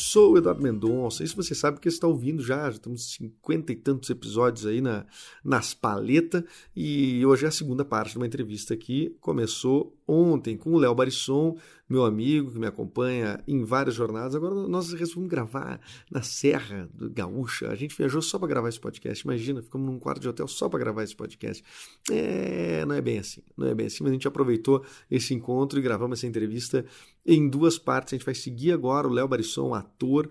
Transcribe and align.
sou 0.00 0.32
o 0.32 0.38
Eduardo 0.38 0.62
Mendonça. 0.62 1.24
Isso 1.24 1.36
você 1.36 1.54
sabe 1.54 1.78
que 1.78 1.90
você 1.90 1.96
está 1.96 2.06
ouvindo 2.06 2.42
já, 2.42 2.70
já 2.70 2.78
temos 2.78 3.12
cinquenta 3.12 3.72
e 3.72 3.76
tantos 3.76 4.10
episódios 4.10 4.66
aí 4.66 4.80
na, 4.80 5.06
nas 5.44 5.74
paletas 5.74 6.44
e 6.74 7.24
hoje 7.26 7.44
é 7.44 7.48
a 7.48 7.52
segunda 7.52 7.84
parte 7.84 8.12
de 8.12 8.18
uma 8.18 8.26
entrevista 8.26 8.76
que 8.76 9.16
começou 9.20 9.96
ontem 10.06 10.56
com 10.56 10.72
o 10.72 10.78
Léo 10.78 10.94
Barisson, 10.94 11.56
meu 11.88 12.04
amigo 12.04 12.50
que 12.50 12.58
me 12.58 12.66
acompanha 12.66 13.42
em 13.46 13.62
várias 13.62 13.94
jornadas. 13.94 14.34
Agora 14.34 14.54
nós 14.54 14.92
resolvemos 14.92 15.28
gravar 15.28 15.80
na 16.10 16.22
Serra 16.22 16.88
do 16.92 17.10
Gaúcha. 17.10 17.68
A 17.68 17.74
gente 17.74 17.96
viajou 17.96 18.22
só 18.22 18.38
para 18.38 18.48
gravar 18.48 18.68
esse 18.68 18.80
podcast. 18.80 19.22
Imagina, 19.24 19.62
ficamos 19.62 19.86
num 19.86 19.98
quarto 19.98 20.20
de 20.20 20.28
hotel 20.28 20.48
só 20.48 20.68
para 20.68 20.78
gravar 20.78 21.02
esse 21.02 21.14
podcast. 21.14 21.62
É, 22.10 22.84
não 22.86 22.94
é 22.94 23.00
bem 23.00 23.18
assim, 23.18 23.42
não 23.56 23.66
é 23.66 23.74
bem 23.74 23.86
assim, 23.86 24.02
mas 24.02 24.10
a 24.10 24.14
gente 24.14 24.28
aproveitou 24.28 24.84
esse 25.10 25.34
encontro 25.34 25.78
e 25.78 25.82
gravamos 25.82 26.18
essa 26.18 26.26
entrevista 26.26 26.84
em 27.26 27.48
duas 27.48 27.78
partes. 27.78 28.14
A 28.14 28.16
gente 28.16 28.26
vai 28.26 28.34
seguir 28.34 28.72
agora 28.72 29.06
o 29.06 29.12
Léo 29.12 29.28
Barisson, 29.28 29.74
ator, 29.74 30.28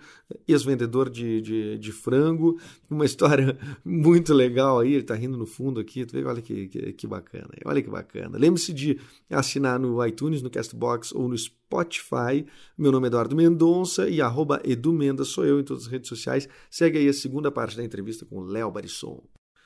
ex-vendedor 0.47 1.09
de, 1.09 1.41
de, 1.41 1.77
de, 1.77 1.91
frango. 1.91 2.59
Uma 2.89 3.05
história 3.05 3.57
muito 3.85 4.33
legal 4.33 4.79
aí, 4.79 4.93
ele 4.93 5.01
está 5.01 5.15
rindo 5.15 5.37
no 5.37 5.45
fundo 5.45 5.79
aqui. 5.79 6.05
Tu 6.05 6.13
vê, 6.13 6.23
olha 6.23 6.41
que, 6.41 6.67
que, 6.67 6.93
que 6.93 7.07
bacana, 7.07 7.49
olha 7.65 7.81
que 7.81 7.89
bacana. 7.89 8.37
Lembre-se 8.37 8.73
de 8.73 8.99
assinar 9.29 9.62
no 9.79 10.05
iTunes, 10.05 10.41
no 10.41 10.49
Castbox 10.49 11.11
ou 11.13 11.27
no 11.27 11.37
Spotify. 11.37 12.45
Meu 12.77 12.91
nome 12.91 13.07
é 13.07 13.09
Eduardo 13.09 13.35
Mendonça 13.35 14.09
e 14.09 14.21
arroba 14.21 14.61
Edu 14.63 14.93
sou 15.25 15.45
eu 15.45 15.59
em 15.59 15.63
todas 15.63 15.83
as 15.83 15.91
redes 15.91 16.09
sociais. 16.09 16.47
Segue 16.69 16.97
aí 16.97 17.07
a 17.07 17.13
segunda 17.13 17.51
parte 17.51 17.75
da 17.75 17.83
entrevista 17.83 18.25
com 18.25 18.37
o 18.37 18.43
Léo 18.43 18.71
Barisson. 18.71 19.23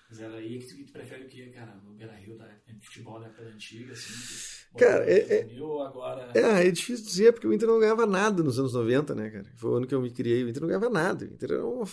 Mas 0.10 0.22
era 0.22 0.36
aí 0.36 0.60
que 0.60 0.86
tu, 0.86 0.92
prefere 0.94 1.26
o 1.26 1.28
que, 1.28 1.48
cara? 1.48 1.78
O 1.86 1.94
Beira 1.94 2.14
Rio, 2.14 2.38
da, 2.38 2.48
futebol 2.82 3.20
da 3.20 3.28
época 3.28 3.44
antiga, 3.44 3.92
assim? 3.92 4.58
Cara, 4.78 5.04
é, 5.06 5.40
é, 5.40 5.58
agora... 5.86 6.32
é, 6.34 6.68
é 6.68 6.72
difícil 6.72 7.06
dizer, 7.06 7.34
porque 7.34 7.48
o 7.48 7.54
Inter 7.54 7.68
não 7.68 7.80
ganhava 7.80 8.06
nada 8.06 8.44
nos 8.44 8.60
anos 8.60 8.74
90, 8.74 9.16
né, 9.16 9.30
cara? 9.30 9.52
Foi 9.56 9.72
o 9.72 9.76
ano 9.76 9.88
que 9.88 9.96
eu 9.96 10.02
me 10.02 10.12
criei, 10.12 10.44
o 10.44 10.50
Inter 10.50 10.62
não 10.62 10.68
ganhava 10.68 10.90
nada. 10.90 11.26
O 11.26 11.28
Inter 11.28 11.52
era 11.52 11.66
uma... 11.66 11.86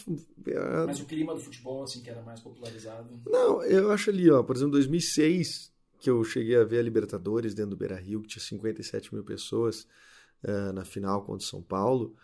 Mas 0.86 1.00
o 1.00 1.06
clima 1.06 1.34
do 1.34 1.41
futebol, 1.41 1.82
assim, 1.82 2.02
que 2.02 2.10
era 2.10 2.22
mais 2.22 2.41
popularizado? 2.41 3.20
Não, 3.27 3.62
eu 3.64 3.91
acho 3.91 4.10
ali, 4.10 4.30
ó, 4.30 4.42
por 4.42 4.55
exemplo, 4.55 4.72
2006, 4.72 5.73
que 6.05 6.10
eu 6.10 6.22
cheguei 6.22 6.55
a 6.55 6.64
ver 6.64 6.80
a 6.80 6.83
Libertadores 6.83 7.55
dentro 7.55 7.70
do 7.70 7.77
Beira 7.78 7.97
Rio, 7.97 8.20
que 8.20 8.28
tinha 8.28 8.42
57 8.42 9.14
mil 9.14 9.24
pessoas 9.24 9.88
uh, 10.42 10.70
na 10.74 10.84
final 10.84 11.22
contra 11.22 11.42
o 11.47 11.48
São 11.48 11.62
Paulo. 11.62 12.14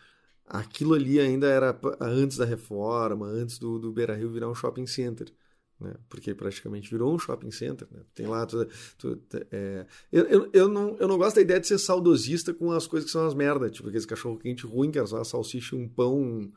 Aquilo 0.46 0.92
ali 0.92 1.18
ainda 1.18 1.46
era 1.46 1.74
antes 1.98 2.36
da 2.36 2.44
reforma, 2.44 3.26
antes 3.26 3.58
do, 3.58 3.78
do 3.78 3.90
Beira 3.90 4.14
Rio 4.14 4.30
virar 4.30 4.50
um 4.50 4.54
shopping 4.54 4.86
center 4.86 5.32
né? 5.80 5.94
porque 6.08 6.34
praticamente 6.34 6.90
virou 6.90 7.14
um 7.14 7.18
shopping 7.18 7.50
center. 7.50 7.88
Né? 7.90 8.00
Tem 8.14 8.26
lá. 8.26 8.44
Tu, 8.44 8.66
tu, 8.98 9.20
é... 9.50 9.86
eu, 10.12 10.24
eu, 10.26 10.50
eu, 10.52 10.68
não, 10.68 10.96
eu 10.98 11.08
não 11.08 11.16
gosto 11.16 11.36
da 11.36 11.42
ideia 11.42 11.58
de 11.58 11.66
ser 11.66 11.78
saudosista 11.78 12.52
com 12.52 12.70
as 12.70 12.86
coisas 12.86 13.06
que 13.06 13.12
são 13.12 13.26
as 13.26 13.34
merdas, 13.34 13.70
tipo 13.72 13.88
aqueles 13.88 14.06
cachorro 14.06 14.36
quente 14.36 14.66
ruim, 14.66 14.90
que 14.90 14.98
era 14.98 15.06
só 15.06 15.16
uma 15.16 15.24
salsicha 15.24 15.74
e 15.74 15.78
um 15.78 15.88
pão. 15.88 16.52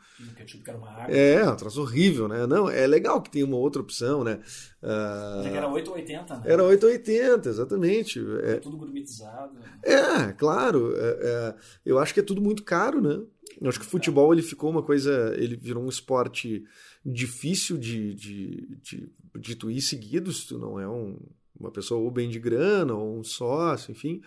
que 0.64 0.70
era 0.70 0.78
uma 0.78 0.90
água. 0.90 1.16
É, 1.16 1.50
um 1.50 1.56
troço 1.56 1.82
horrível, 1.82 2.28
né? 2.28 2.46
Não, 2.46 2.70
é 2.70 2.86
legal 2.86 3.22
que 3.22 3.32
tem 3.32 3.44
uma 3.44 3.58
outra 3.58 3.82
opção, 3.82 4.24
né? 4.24 4.40
Uh... 4.82 5.48
era 5.48 5.68
880, 5.70 6.36
né? 6.36 6.42
Era 6.46 6.64
880, 6.64 7.50
exatamente. 7.50 8.20
É... 8.44 8.56
Tudo 8.58 8.78
gourmetizado. 8.78 9.58
É, 9.82 10.34
claro. 10.34 10.94
É, 10.96 11.20
é... 11.22 11.56
Eu 11.86 12.00
acho 12.00 12.14
que 12.14 12.20
é 12.20 12.24
tudo 12.24 12.42
muito 12.42 12.64
caro, 12.64 13.02
né? 13.02 13.22
Eu 13.62 13.70
acho 13.70 13.80
que 13.80 13.86
o 13.86 13.90
futebol 13.90 14.34
ele 14.34 14.42
ficou 14.42 14.70
uma 14.70 14.84
coisa. 14.84 15.34
Ele 15.38 15.56
virou 15.56 15.84
um 15.84 15.90
esporte 15.90 16.66
difícil 17.06 17.78
de, 17.78 18.14
de, 18.14 18.78
de, 18.82 19.12
de 19.40 19.56
tu 19.56 19.70
ir 19.70 19.82
seguido 19.82 20.32
se 20.32 20.48
tu 20.48 20.58
não 20.58 20.80
é 20.80 20.88
um, 20.88 21.18
uma 21.60 21.72
pessoa 21.72 22.02
ou 22.02 22.12
bem 22.12 22.30
de 22.30 22.40
grana 22.40 22.94
ou 22.94 23.20
um 23.20 23.24
sócio, 23.24 23.92
enfim. 23.92 24.22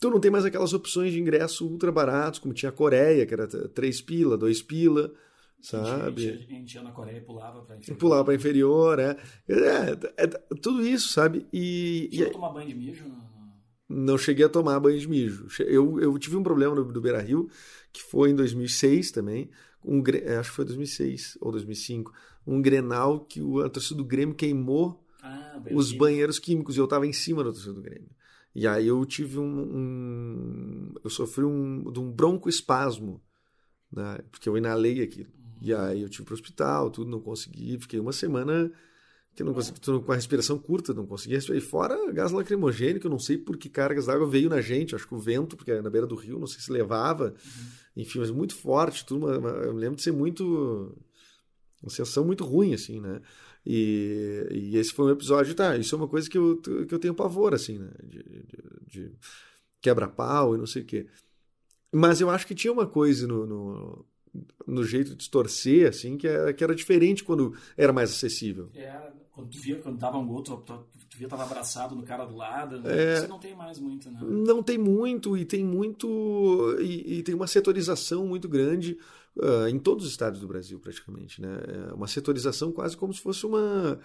Tu 0.00 0.10
não 0.10 0.20
tem 0.20 0.30
mais 0.30 0.44
aquelas 0.44 0.72
opções 0.72 1.12
de 1.12 1.20
ingresso 1.20 1.66
ultra 1.66 1.90
baratos, 1.90 2.38
como 2.38 2.54
tinha 2.54 2.68
a 2.70 2.72
Coreia, 2.72 3.26
que 3.26 3.34
era 3.34 3.48
3 3.48 4.00
pila, 4.02 4.38
2 4.38 4.62
pila, 4.62 5.12
sabe? 5.60 6.28
A 6.28 6.32
gente, 6.32 6.44
a 6.44 6.54
gente 6.54 6.74
ia 6.74 6.82
na 6.82 6.92
Coreia 6.92 7.18
e 7.18 7.20
pulava 7.20 7.62
para 7.62 7.76
inferior. 7.76 7.98
Pulava 7.98 8.24
para 8.24 8.34
inferior, 8.34 8.98
é. 9.00 9.16
É, 9.48 10.24
é. 10.24 10.26
Tudo 10.62 10.86
isso, 10.86 11.08
sabe? 11.08 11.46
E. 11.52 12.08
Chegou 12.12 12.28
e, 12.28 12.32
tomar 12.32 12.50
banho 12.50 12.68
de 12.68 12.74
mijo? 12.74 13.04
Não 13.88 14.18
cheguei 14.18 14.44
a 14.44 14.48
tomar 14.48 14.78
banho 14.78 14.98
de 14.98 15.08
mijo. 15.08 15.48
Eu, 15.60 15.98
eu 15.98 16.18
tive 16.18 16.36
um 16.36 16.42
problema 16.42 16.74
no, 16.74 16.84
do 16.84 17.00
Beira 17.00 17.20
Rio, 17.20 17.48
que 17.98 18.10
foi 18.10 18.30
em 18.30 18.34
2006 18.34 19.10
também 19.10 19.50
um, 19.84 20.02
é, 20.24 20.36
acho 20.36 20.50
que 20.50 20.56
foi 20.56 20.64
2006 20.64 21.38
ou 21.40 21.52
2005, 21.52 22.12
um 22.46 22.60
Grenal 22.60 23.20
que 23.20 23.40
o, 23.40 23.60
a 23.60 23.68
torcida 23.68 23.96
do 23.96 24.04
Grêmio 24.04 24.34
queimou 24.34 25.04
ah, 25.22 25.62
os 25.72 25.92
banheiros 25.92 26.38
químicos 26.38 26.76
e 26.76 26.78
eu 26.78 26.84
estava 26.84 27.06
em 27.06 27.12
cima 27.12 27.44
da 27.44 27.50
torcida 27.50 27.74
do 27.74 27.82
Grêmio. 27.82 28.10
E 28.54 28.66
aí 28.66 28.86
eu 28.88 29.04
tive 29.04 29.38
um, 29.38 29.44
um 29.44 30.94
eu 31.04 31.10
sofri 31.10 31.44
um, 31.44 31.90
de 31.92 32.00
um 32.00 32.10
broncoespasmo, 32.10 33.22
né, 33.92 34.18
porque 34.30 34.48
eu 34.48 34.56
inalei 34.56 35.02
aquilo. 35.02 35.30
Uhum. 35.30 35.58
E 35.62 35.74
aí 35.74 36.02
eu 36.02 36.08
tive 36.08 36.24
para 36.24 36.32
o 36.32 36.34
hospital, 36.34 36.90
tudo, 36.90 37.10
não 37.10 37.20
consegui, 37.20 37.78
fiquei 37.78 38.00
uma 38.00 38.12
semana 38.12 38.70
que 39.38 39.44
não 39.44 39.54
consegui, 39.54 39.80
com 39.80 40.12
a 40.12 40.16
respiração 40.16 40.58
curta, 40.58 40.92
não 40.92 41.06
conseguia 41.06 41.36
respirar. 41.36 41.62
E 41.62 41.64
fora 41.64 42.12
gás 42.12 42.32
lacrimogênio, 42.32 43.00
que 43.00 43.06
eu 43.06 43.10
não 43.10 43.20
sei 43.20 43.38
por 43.38 43.56
que 43.56 43.68
cargas 43.68 44.06
d'água 44.06 44.26
veio 44.26 44.50
na 44.50 44.60
gente, 44.60 44.96
acho 44.96 45.06
que 45.06 45.14
o 45.14 45.18
vento, 45.18 45.56
porque 45.56 45.70
é 45.70 45.80
na 45.80 45.88
beira 45.88 46.08
do 46.08 46.16
rio, 46.16 46.40
não 46.40 46.46
sei 46.48 46.60
se 46.60 46.72
levava. 46.72 47.26
Uhum. 47.26 47.66
Enfim, 47.98 48.18
mas 48.18 48.32
muito 48.32 48.56
forte, 48.56 49.06
tudo. 49.06 49.26
Uma, 49.26 49.50
eu 49.50 49.72
me 49.72 49.80
lembro 49.80 49.94
de 49.94 50.02
ser 50.02 50.10
muito. 50.10 50.92
Uma 51.80 51.90
sensação 51.90 52.24
muito 52.24 52.44
ruim, 52.44 52.74
assim, 52.74 53.00
né? 53.00 53.20
E, 53.64 54.48
e, 54.50 54.76
esse 54.76 54.92
foi 54.92 55.06
um 55.06 55.10
episódio, 55.10 55.54
tá? 55.54 55.76
Isso 55.76 55.94
é 55.94 55.98
uma 55.98 56.08
coisa 56.08 56.28
que 56.28 56.36
eu, 56.36 56.56
que 56.56 56.92
eu 56.92 56.98
tenho 56.98 57.14
pavor, 57.14 57.54
assim, 57.54 57.78
né? 57.78 57.90
De, 58.02 58.22
de, 58.22 58.52
de 58.88 59.12
quebra-pau 59.80 60.56
e 60.56 60.58
não 60.58 60.66
sei 60.66 60.82
o 60.82 60.84
quê. 60.84 61.06
Mas 61.92 62.20
eu 62.20 62.28
acho 62.28 62.44
que 62.44 62.56
tinha 62.56 62.72
uma 62.72 62.86
coisa 62.88 63.24
no, 63.28 63.46
no 63.46 64.06
no 64.66 64.84
jeito 64.84 65.10
de 65.10 65.16
distorcer, 65.16 65.88
assim, 65.88 66.16
que 66.16 66.26
era, 66.26 66.52
que 66.52 66.62
era 66.62 66.74
diferente 66.74 67.24
quando 67.24 67.54
era 67.76 67.92
mais 67.92 68.10
acessível. 68.10 68.70
É, 68.74 69.12
quando 69.38 69.50
tu 69.50 69.60
via, 69.60 69.76
quando 69.76 69.98
dava 69.98 70.18
um 70.18 70.26
gol, 70.26 70.42
tu, 70.42 70.56
tu, 70.56 70.84
tu 71.08 71.16
via 71.16 71.28
tava 71.28 71.44
abraçado 71.44 71.94
no 71.94 72.02
cara 72.02 72.24
do 72.24 72.34
lado. 72.34 72.80
Né? 72.80 73.12
É, 73.12 73.20
Você 73.20 73.28
não 73.28 73.38
tem 73.38 73.54
mais 73.54 73.78
muito, 73.78 74.10
né? 74.10 74.18
Não 74.20 74.62
tem 74.64 74.76
muito, 74.76 75.36
e 75.36 75.44
tem 75.44 75.64
muito. 75.64 76.76
E, 76.80 77.18
e 77.18 77.22
tem 77.22 77.36
uma 77.36 77.46
setorização 77.46 78.26
muito 78.26 78.48
grande 78.48 78.98
uh, 79.36 79.68
em 79.68 79.78
todos 79.78 80.04
os 80.06 80.10
estados 80.10 80.40
do 80.40 80.48
Brasil, 80.48 80.80
praticamente. 80.80 81.40
Né? 81.40 81.56
É 81.90 81.94
uma 81.94 82.08
setorização 82.08 82.72
quase 82.72 82.96
como 82.96 83.14
se 83.14 83.20
fosse 83.20 83.46
uma. 83.46 84.00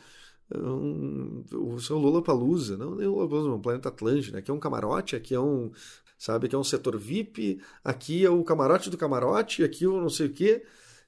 Um, 0.54 1.44
o 1.52 1.80
seu 1.80 1.98
Lula 1.98 2.22
Palusa, 2.22 2.78
não 2.78 2.94
nem 2.94 3.08
o 3.08 3.16
Lula 3.16 3.28
Palusa, 3.28 3.50
um 3.50 3.62
planeta 3.62 3.90
Atlântida, 3.90 4.38
aqui 4.38 4.52
é 4.52 4.54
um 4.54 4.60
camarote, 4.60 5.16
aqui 5.16 5.34
é 5.34 5.40
um, 5.40 5.72
sabe, 6.16 6.46
aqui 6.46 6.54
é 6.54 6.60
um 6.60 6.64
setor 6.64 6.96
VIP, 6.96 7.60
aqui 7.84 8.24
é 8.24 8.30
o 8.30 8.44
camarote 8.44 8.92
do 8.92 8.98
camarote, 8.98 9.64
aqui 9.64 9.86
eu 9.86 10.00
não 10.00 10.10
sei 10.10 10.28
o 10.28 10.34
quê. 10.34 10.64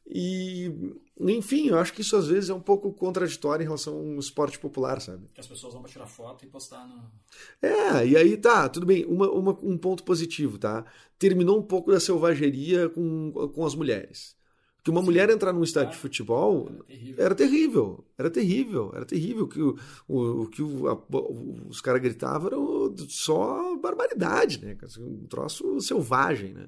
E, 0.08 0.96
enfim, 1.20 1.70
eu 1.70 1.78
acho 1.78 1.94
que 1.94 2.02
isso 2.02 2.16
às 2.16 2.28
vezes 2.28 2.50
é 2.50 2.54
um 2.54 2.60
pouco 2.60 2.92
contraditório 2.92 3.64
em 3.64 3.66
relação 3.66 3.96
ao 3.98 4.20
esporte 4.20 4.60
popular, 4.60 5.00
sabe? 5.00 5.30
Que 5.34 5.40
as 5.40 5.48
pessoas 5.48 5.74
vão 5.74 5.82
para 5.82 5.92
tirar 5.92 6.08
foto 6.08 6.44
e 6.44 6.48
postar 6.48 6.86
no. 6.86 7.10
É, 7.62 8.06
e 8.06 8.18
aí 8.18 8.36
tá, 8.36 8.68
tudo 8.68 8.86
bem. 8.86 9.06
Uma, 9.06 9.30
uma, 9.32 9.58
um 9.64 9.78
ponto 9.78 10.04
positivo, 10.04 10.58
tá? 10.58 10.84
Terminou 11.18 11.58
um 11.58 11.64
pouco 11.64 11.92
da 11.92 12.00
selvageria 12.00 12.90
com, 12.90 13.32
com 13.54 13.66
as 13.66 13.76
mulheres. 13.76 14.36
Que 14.84 14.92
uma 14.92 15.00
Sim. 15.00 15.06
mulher 15.06 15.30
entrar 15.30 15.52
num 15.52 15.64
estádio 15.64 15.94
de 15.94 15.98
futebol 15.98 16.70
era 17.18 17.34
terrível. 17.34 18.06
Era 18.18 18.30
terrível, 18.30 18.92
era 18.94 19.06
terrível. 19.06 19.48
Que 19.48 19.62
o, 19.62 19.80
o, 20.08 20.42
o 20.44 20.48
que 20.48 20.62
o, 20.62 20.88
a, 20.88 21.02
os 21.68 21.82
caras 21.82 22.02
gritavam 22.02 22.48
era 22.48 23.08
só 23.08 23.76
barbaridade, 23.78 24.64
né? 24.64 24.78
Um 25.00 25.26
troço 25.28 25.80
selvagem, 25.80 26.54
né? 26.54 26.68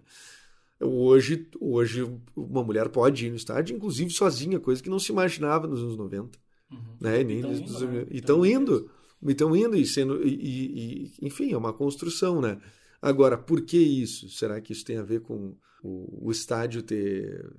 Hoje, 0.80 1.48
hoje 1.60 2.08
uma 2.36 2.64
mulher 2.64 2.90
pode 2.90 3.26
ir 3.26 3.30
no 3.30 3.36
estádio, 3.36 3.76
inclusive 3.76 4.12
sozinha, 4.12 4.60
coisa 4.60 4.82
que 4.82 4.90
não 4.90 5.00
se 5.00 5.12
imaginava 5.12 5.68
nos 5.68 5.82
anos 5.82 5.98
90. 5.98 6.38
Uhum. 6.72 6.78
Né? 7.00 7.24
Nem 7.24 7.40
então, 7.40 7.52
nos, 7.52 7.82
indo, 7.82 7.88
né? 7.88 8.08
E 8.12 8.18
estão 8.18 8.46
indo. 8.46 8.92
Estão 9.28 9.56
indo 9.56 9.76
e 9.76 9.86
sendo. 9.86 10.26
E, 10.26 10.34
e, 10.36 11.26
enfim, 11.26 11.52
é 11.52 11.58
uma 11.58 11.74
construção, 11.74 12.40
né? 12.40 12.60
Agora, 13.02 13.38
por 13.38 13.62
que 13.62 13.78
isso? 13.78 14.30
Será 14.30 14.62
que 14.62 14.74
isso 14.74 14.86
tem 14.86 14.98
a 14.98 15.04
ver 15.04 15.22
com 15.22 15.56
o, 15.84 16.28
o 16.28 16.32
estádio 16.32 16.84
ter, 16.84 17.52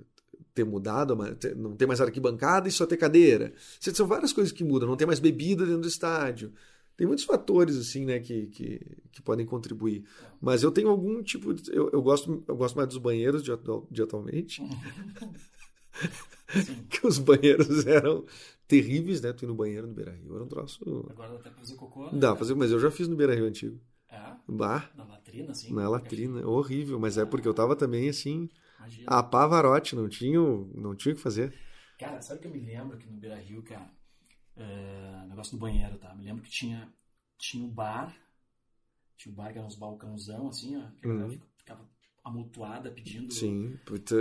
ter 0.53 0.63
mudado, 0.63 1.17
não 1.55 1.75
ter 1.75 1.85
mais 1.85 2.01
arquibancada 2.01 2.67
e 2.67 2.71
só 2.71 2.85
ter 2.85 2.97
cadeira. 2.97 3.53
São 3.79 4.07
várias 4.07 4.33
coisas 4.33 4.51
que 4.51 4.63
mudam, 4.63 4.87
não 4.87 4.97
tem 4.97 5.07
mais 5.07 5.19
bebida 5.19 5.65
dentro 5.65 5.81
do 5.81 5.87
estádio. 5.87 6.51
Tem 6.99 7.07
muitos 7.07 7.23
fatores 7.23 7.77
assim, 7.77 8.03
né, 8.03 8.19
que, 8.19 8.47
que, 8.47 8.81
que 9.09 9.21
podem 9.21 9.45
contribuir. 9.45 10.03
Mas 10.41 10.63
eu 10.63 10.69
tenho 10.69 10.89
algum 10.89 11.23
tipo 11.23 11.53
de, 11.53 11.73
eu, 11.73 11.89
eu 11.93 12.01
gosto 12.01 12.43
eu 12.45 12.57
gosto 12.57 12.75
mais 12.75 12.89
dos 12.89 12.97
banheiros 12.97 13.41
de, 13.41 13.51
de 13.89 14.01
atualmente. 14.01 14.61
que 16.91 17.07
os 17.07 17.17
banheiros 17.17 17.87
eram 17.87 18.25
terríveis, 18.67 19.21
né? 19.21 19.31
Tu 19.31 19.45
ir 19.45 19.47
no 19.47 19.55
banheiro 19.55 19.87
no 19.87 19.93
Beira 19.93 20.11
Rio 20.11 20.35
era 20.35 20.43
um 20.43 20.47
troço. 20.49 20.83
Agora 21.09 21.29
dá 21.29 21.35
até 21.35 21.49
pra 21.51 21.59
fazer 21.59 21.75
cocô, 21.75 22.11
né? 22.11 22.19
Dá 22.19 22.35
fazer, 22.35 22.53
mas 22.53 22.69
eu 22.69 22.81
já 22.81 22.91
fiz 22.91 23.07
no 23.07 23.15
Beira 23.15 23.33
Rio 23.33 23.45
antigo. 23.45 23.79
É? 24.09 24.35
Bah. 24.45 24.91
Na 24.93 25.05
latrina, 25.05 25.51
assim? 25.51 25.73
Na 25.73 25.87
latrina, 25.87 26.45
horrível, 26.45 26.99
mas 26.99 27.17
é 27.17 27.23
porque 27.23 27.47
eu 27.47 27.53
tava 27.53 27.77
também 27.77 28.09
assim. 28.09 28.49
Imagina. 28.77 29.07
A 29.07 29.23
Pavarotti, 29.23 29.95
não 29.95 30.09
tinha, 30.09 30.37
não 30.75 30.93
tinha 30.95 31.13
o 31.13 31.15
que 31.15 31.23
fazer. 31.23 31.57
Cara, 31.97 32.21
sabe 32.21 32.39
o 32.39 32.41
que 32.41 32.47
eu 32.49 32.51
me 32.51 32.59
lembro 32.59 32.97
que 32.97 33.07
no 33.07 33.15
Beira 33.17 33.37
Rio, 33.37 33.63
cara? 33.63 33.89
É, 34.59 35.25
negócio 35.27 35.53
do 35.57 35.59
banheiro, 35.59 35.97
tá? 35.97 36.13
Me 36.13 36.23
lembro 36.23 36.43
que 36.43 36.49
tinha, 36.49 36.91
tinha 37.37 37.63
um 37.65 37.69
bar, 37.69 38.13
tinha 39.17 39.31
um 39.31 39.35
bar 39.35 39.51
que 39.51 39.57
era 39.57 39.67
uns 39.67 39.75
balcãozão, 39.75 40.47
assim, 40.49 40.77
ó, 40.77 40.87
que 41.01 41.07
Uhum. 41.07 41.39
ficava 41.57 41.87
amontoada 42.23 42.91
pedindo 42.91 43.33
Sim, 43.33 43.77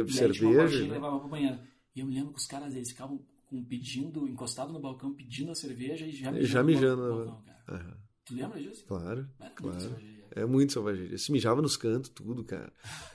e 0.06 0.12
tinha 0.12 0.12
uma 0.12 0.12
cerveja. 0.12 0.84
né? 0.86 0.94
levava 0.94 1.18
pro 1.18 1.28
banheiro. 1.28 1.60
E 1.94 2.00
eu 2.00 2.06
me 2.06 2.14
lembro 2.14 2.32
que 2.32 2.38
os 2.38 2.46
caras, 2.46 2.74
eles 2.74 2.90
ficavam 2.90 3.18
com, 3.48 3.64
pedindo, 3.64 4.28
encostado 4.28 4.72
no 4.72 4.80
balcão, 4.80 5.14
pedindo 5.14 5.50
a 5.50 5.54
cerveja 5.54 6.06
e 6.06 6.12
já 6.12 6.30
E 6.30 6.44
já 6.44 6.62
mijando, 6.62 7.02
balcão, 7.02 7.18
né? 7.18 7.24
balcão, 7.26 7.42
cara. 7.42 7.64
Aham, 7.68 7.96
Tu 8.24 8.34
lembra 8.34 8.60
disso? 8.60 8.86
claro, 8.86 9.28
Era 9.40 9.50
claro. 9.50 9.96
É 10.38 10.46
muito 10.46 10.72
selvageria. 10.72 11.18
Se 11.18 11.32
mijava 11.32 11.60
nos 11.60 11.76
cantos, 11.76 12.10
tudo, 12.10 12.44
cara. 12.44 12.72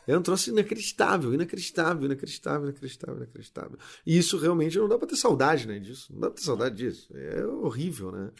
É 0.08 0.18
um 0.18 0.22
troço 0.22 0.50
inacreditável, 0.50 1.34
inacreditável, 1.34 2.06
inacreditável, 2.06 2.64
inacreditável, 2.70 3.18
inacreditável. 3.18 3.78
E 4.06 4.18
isso 4.18 4.38
realmente 4.38 4.78
não 4.78 4.88
dá 4.88 4.98
pra 4.98 5.08
ter 5.08 5.16
saudade, 5.16 5.68
né, 5.68 5.80
disso. 5.80 6.12
Não 6.12 6.20
dá 6.20 6.28
pra 6.28 6.36
ter 6.36 6.44
saudade 6.44 6.76
disso. 6.76 7.10
É 7.16 7.46
horrível, 7.46 8.12
né? 8.12 8.32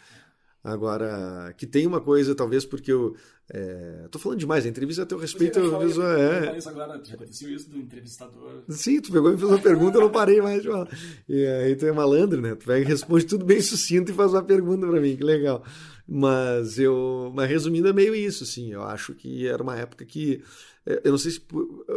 Agora, 0.64 1.52
que 1.58 1.66
tem 1.66 1.86
uma 1.86 2.00
coisa, 2.00 2.34
talvez 2.34 2.64
porque 2.64 2.90
eu. 2.90 3.14
É, 3.52 4.08
tô 4.10 4.18
falando 4.18 4.38
demais, 4.38 4.64
a 4.64 4.68
entrevista 4.68 5.02
a 5.02 5.06
teu 5.06 5.18
respeito. 5.18 5.58
eu 5.58 5.70
falei, 5.70 5.92
eu 5.92 6.02
é, 6.02 6.58
isso 6.58 6.68
agora, 6.68 7.00
já 7.04 7.14
aconteceu 7.14 7.50
isso 7.54 7.68
do 7.68 7.76
entrevistador. 7.78 8.62
Sim, 8.70 9.00
tu 9.00 9.12
pegou 9.12 9.32
e 9.32 9.36
fez 9.36 9.50
uma 9.50 9.58
pergunta, 9.60 9.98
eu 9.98 10.02
não 10.02 10.10
parei 10.10 10.40
mais 10.40 10.62
de 10.62 10.68
falar. 10.68 10.88
E 11.28 11.46
aí 11.46 11.76
tu 11.76 11.84
é 11.86 11.92
malandro, 11.92 12.40
né? 12.40 12.54
Tu 12.54 12.64
pega 12.64 12.80
e 12.80 12.88
responde 12.88 13.26
tudo 13.26 13.44
bem 13.44 13.60
sucinto 13.60 14.10
e 14.10 14.14
faz 14.14 14.32
uma 14.32 14.42
pergunta 14.42 14.86
pra 14.86 14.98
mim, 15.00 15.14
que 15.16 15.22
legal. 15.24 15.62
Mas 16.06 16.78
eu. 16.78 17.32
Mas 17.34 17.48
resumindo, 17.48 17.88
é 17.88 17.92
meio 17.92 18.14
isso, 18.14 18.44
assim. 18.44 18.72
Eu 18.72 18.82
acho 18.82 19.14
que 19.14 19.46
era 19.46 19.62
uma 19.62 19.76
época 19.76 20.04
que. 20.04 20.42
eh, 20.86 21.00
Eu 21.04 21.12
não 21.12 21.18
sei 21.18 21.32
se. 21.32 21.40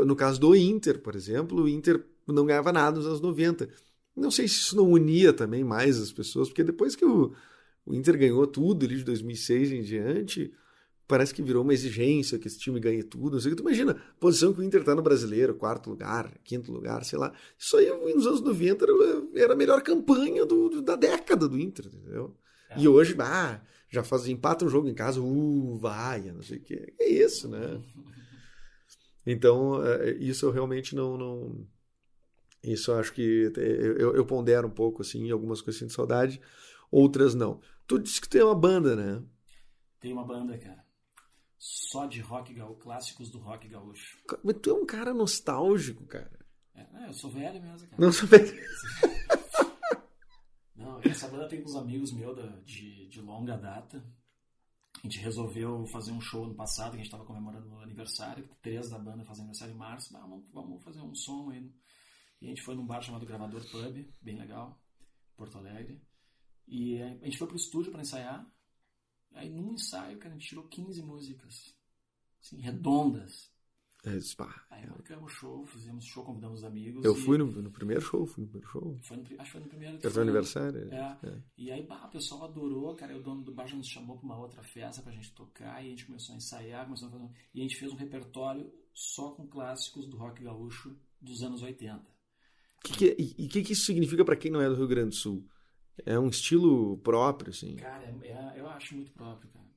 No 0.05 0.15
caso 0.15 0.39
do 0.39 0.55
Inter, 0.55 0.99
por 0.99 1.15
exemplo, 1.15 1.63
o 1.63 1.67
Inter 1.69 2.03
não 2.27 2.45
ganhava 2.45 2.71
nada 2.71 2.97
nos 2.97 3.05
anos 3.07 3.21
90. 3.21 3.69
Não 4.15 4.31
sei 4.31 4.47
se 4.47 4.55
isso 4.59 4.75
não 4.75 4.89
unia 4.89 5.31
também 5.33 5.63
mais 5.63 5.99
as 5.99 6.11
pessoas, 6.11 6.49
porque 6.49 6.63
depois 6.63 6.95
que 6.95 7.05
o, 7.05 7.33
o 7.85 7.93
Inter 7.93 8.17
ganhou 8.17 8.45
tudo 8.47 8.85
ali 8.85 8.95
de 8.97 9.03
2006 9.03 9.71
em 9.71 9.81
diante, 9.81 10.51
parece 11.07 11.33
que 11.33 11.41
virou 11.41 11.63
uma 11.63 11.73
exigência 11.73 12.37
que 12.37 12.47
esse 12.47 12.59
time 12.59 12.79
ganhe 12.79 13.01
tudo. 13.03 13.33
Não 13.35 13.39
sei 13.39 13.51
o 13.51 13.55
que. 13.55 13.61
Tu 13.61 13.65
imagina 13.65 13.95
posição 14.19 14.53
que 14.53 14.59
o 14.59 14.63
Inter 14.63 14.83
tá 14.83 14.93
no 14.93 15.01
brasileiro, 15.01 15.55
quarto 15.55 15.89
lugar, 15.89 16.31
quinto 16.43 16.71
lugar, 16.71 17.03
sei 17.05 17.17
lá. 17.17 17.33
Isso 17.57 17.77
aí 17.77 17.87
nos 18.13 18.27
anos 18.27 18.41
90 18.41 18.85
era, 19.35 19.53
a 19.53 19.55
melhor 19.55 19.81
campanha 19.81 20.45
do, 20.45 20.69
do- 20.69 20.81
da 20.81 20.95
década 20.95 21.47
do 21.47 21.57
Inter, 21.59 21.87
entendeu? 21.87 22.35
É. 22.69 22.79
E 22.79 22.87
hoje, 22.87 23.15
ah, 23.19 23.61
já 23.89 24.03
faz, 24.03 24.27
empata 24.27 24.65
um 24.65 24.69
jogo 24.69 24.89
em 24.89 24.93
casa, 24.93 25.21
uh, 25.21 25.77
vai, 25.77 26.31
não 26.31 26.41
sei 26.41 26.57
o 26.57 26.61
que. 26.61 26.93
É 26.99 27.09
isso, 27.09 27.47
né? 27.47 27.81
Então, 29.29 29.85
é, 29.85 30.11
isso 30.13 30.45
eu 30.45 30.51
realmente 30.51 30.95
não. 30.95 31.17
não 31.17 31.67
isso 32.63 32.91
eu 32.91 32.95
acho 32.97 33.11
que 33.13 33.51
é, 33.57 34.01
eu, 34.01 34.15
eu 34.15 34.25
pondero 34.25 34.67
um 34.67 34.71
pouco, 34.71 35.01
assim, 35.01 35.29
algumas 35.31 35.61
coisas 35.61 35.79
sinto 35.79 35.91
saudade, 35.91 36.39
outras 36.89 37.35
não. 37.35 37.59
Tu 37.85 37.99
disse 37.99 38.21
que 38.21 38.29
tem 38.29 38.41
uma 38.41 38.55
banda, 38.55 38.95
né? 38.95 39.21
Tem 39.99 40.13
uma 40.13 40.25
banda, 40.25 40.57
cara, 40.57 40.81
só 41.57 42.05
de 42.05 42.21
rock 42.21 42.53
gaúcho, 42.53 42.79
clássicos 42.79 43.29
do 43.31 43.39
rock 43.39 43.67
gaúcho. 43.67 44.17
Mas 44.43 44.57
tu 44.61 44.69
é 44.69 44.73
um 44.73 44.85
cara 44.85 45.13
nostálgico, 45.13 46.05
cara. 46.05 46.45
É, 46.75 46.81
é, 47.05 47.07
eu 47.09 47.13
sou 47.13 47.29
velho 47.31 47.61
mesmo, 47.61 47.87
cara. 47.89 48.01
Não 48.01 48.11
sabia. 48.11 48.39
Não, 50.75 50.99
essa 51.01 51.27
banda 51.27 51.47
tem 51.47 51.63
uns 51.63 51.75
amigos 51.75 52.11
meus 52.13 52.35
da- 52.35 52.59
de, 52.61 53.07
de 53.07 53.19
longa 53.21 53.57
data. 53.57 54.03
A 54.97 55.01
gente 55.07 55.19
resolveu 55.19 55.85
fazer 55.87 56.11
um 56.11 56.21
show 56.21 56.47
no 56.47 56.55
passado, 56.55 56.91
que 56.91 56.95
a 56.95 56.99
gente 56.99 57.07
estava 57.07 57.25
comemorando 57.25 57.67
o 57.69 57.79
aniversário. 57.79 58.47
Três 58.61 58.89
da 58.89 58.97
banda 58.99 59.23
fazendo 59.25 59.45
aniversário 59.45 59.73
em 59.73 59.77
março. 59.77 60.15
Ah, 60.15 60.21
vamos, 60.21 60.45
vamos 60.51 60.83
fazer 60.83 61.01
um 61.01 61.13
som 61.13 61.49
aí. 61.51 61.71
E 62.41 62.45
a 62.45 62.49
gente 62.49 62.61
foi 62.61 62.75
num 62.75 62.85
bar 62.85 63.01
chamado 63.01 63.25
Gravador 63.25 63.63
Pub, 63.71 64.07
bem 64.21 64.37
legal, 64.37 64.79
Porto 65.35 65.57
Alegre. 65.57 66.01
E 66.67 66.95
eh, 66.95 67.17
a 67.21 67.25
gente 67.25 67.37
foi 67.37 67.47
pro 67.47 67.55
estúdio 67.55 67.91
para 67.91 68.01
ensaiar. 68.01 68.45
Aí 69.33 69.49
num 69.49 69.73
ensaio, 69.73 70.17
cara, 70.17 70.33
a 70.33 70.37
gente 70.37 70.49
tirou 70.49 70.67
15 70.67 71.01
músicas. 71.03 71.75
Assim, 72.41 72.57
redondas. 72.59 73.51
É, 74.03 74.11
pá. 74.37 74.65
Aí 74.69 74.87
marcamos 74.87 75.33
show, 75.33 75.65
fizemos 75.65 76.05
show, 76.05 76.23
convidamos 76.23 76.59
os 76.59 76.63
amigos. 76.65 77.03
Eu 77.03 77.13
e- 77.13 77.19
fui 77.21 77.37
no, 77.37 77.45
no 77.47 77.69
primeiro 77.71 78.01
show, 78.01 78.25
fui 78.25 78.43
no 78.43 78.49
primeiro 78.49 78.71
show. 78.71 78.97
Foi 79.03 79.17
no, 79.17 79.23
acho 79.23 79.35
que 79.37 79.51
foi 79.51 79.61
no 79.61 79.67
primeiro. 79.67 79.97
Era 79.97 80.11
teu 80.11 80.21
aniversário? 80.21 80.93
É. 80.93 81.17
É. 81.23 81.41
E 81.57 81.71
aí, 81.71 81.83
bah, 81.85 82.05
o 82.05 82.09
pessoal 82.11 82.45
adorou, 82.45 82.95
cara. 82.95 83.17
O 83.17 83.21
dono 83.21 83.43
do 83.43 83.53
bar 83.53 83.67
já 83.67 83.75
nos 83.75 83.87
chamou 83.87 84.15
pra 84.17 84.25
uma 84.25 84.37
outra 84.39 84.63
festa 84.63 85.01
pra 85.01 85.11
gente 85.11 85.33
tocar. 85.33 85.83
E 85.83 85.87
a 85.87 85.89
gente 85.89 86.05
começou 86.05 86.33
a 86.33 86.37
ensaiar, 86.37 86.85
começou 86.85 87.09
a 87.09 87.11
fazer... 87.11 87.23
um- 87.23 87.33
E 87.53 87.59
a 87.59 87.63
gente 87.63 87.75
fez 87.75 87.91
um 87.91 87.95
repertório 87.97 88.71
só 88.93 89.31
com 89.31 89.45
clássicos 89.47 90.07
do 90.07 90.15
rock 90.15 90.41
gaúcho 90.43 90.95
dos 91.19 91.41
anos 91.43 91.61
80. 91.61 92.05
Que 92.83 92.93
que 92.93 93.09
é- 93.09 93.15
e 93.19 93.45
o 93.45 93.49
que, 93.49 93.63
que 93.63 93.73
isso 93.73 93.85
significa 93.85 94.23
pra 94.23 94.37
quem 94.37 94.51
não 94.51 94.61
é 94.61 94.69
do 94.69 94.75
Rio 94.75 94.87
Grande 94.87 95.09
do 95.09 95.15
Sul? 95.15 95.45
É 96.05 96.17
um 96.19 96.29
estilo 96.29 96.97
próprio, 96.99 97.49
assim. 97.51 97.75
Cara, 97.75 98.03
é- 98.05 98.27
é- 98.27 98.59
eu 98.59 98.69
acho 98.69 98.95
muito 98.95 99.11
próprio, 99.11 99.49
cara. 99.51 99.67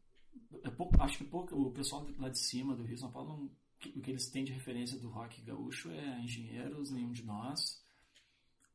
É 0.63 0.71
pouco, 0.71 1.01
acho 1.03 1.19
que 1.19 1.25
pouco, 1.25 1.57
o 1.57 1.71
pessoal 1.71 2.07
lá 2.19 2.29
de 2.29 2.39
cima 2.39 2.75
do 2.77 2.83
Rio 2.85 2.99
São 2.99 3.11
Paulo, 3.11 3.31
não- 3.37 3.91
o 3.97 4.01
que 4.01 4.11
eles 4.11 4.29
têm 4.29 4.45
de 4.45 4.53
referência 4.53 4.99
do 4.99 5.09
rock 5.09 5.41
gaúcho 5.43 5.91
é 5.91 6.21
engenheiros, 6.21 6.91
nenhum 6.91 7.13
de 7.13 7.25
nós. 7.25 7.83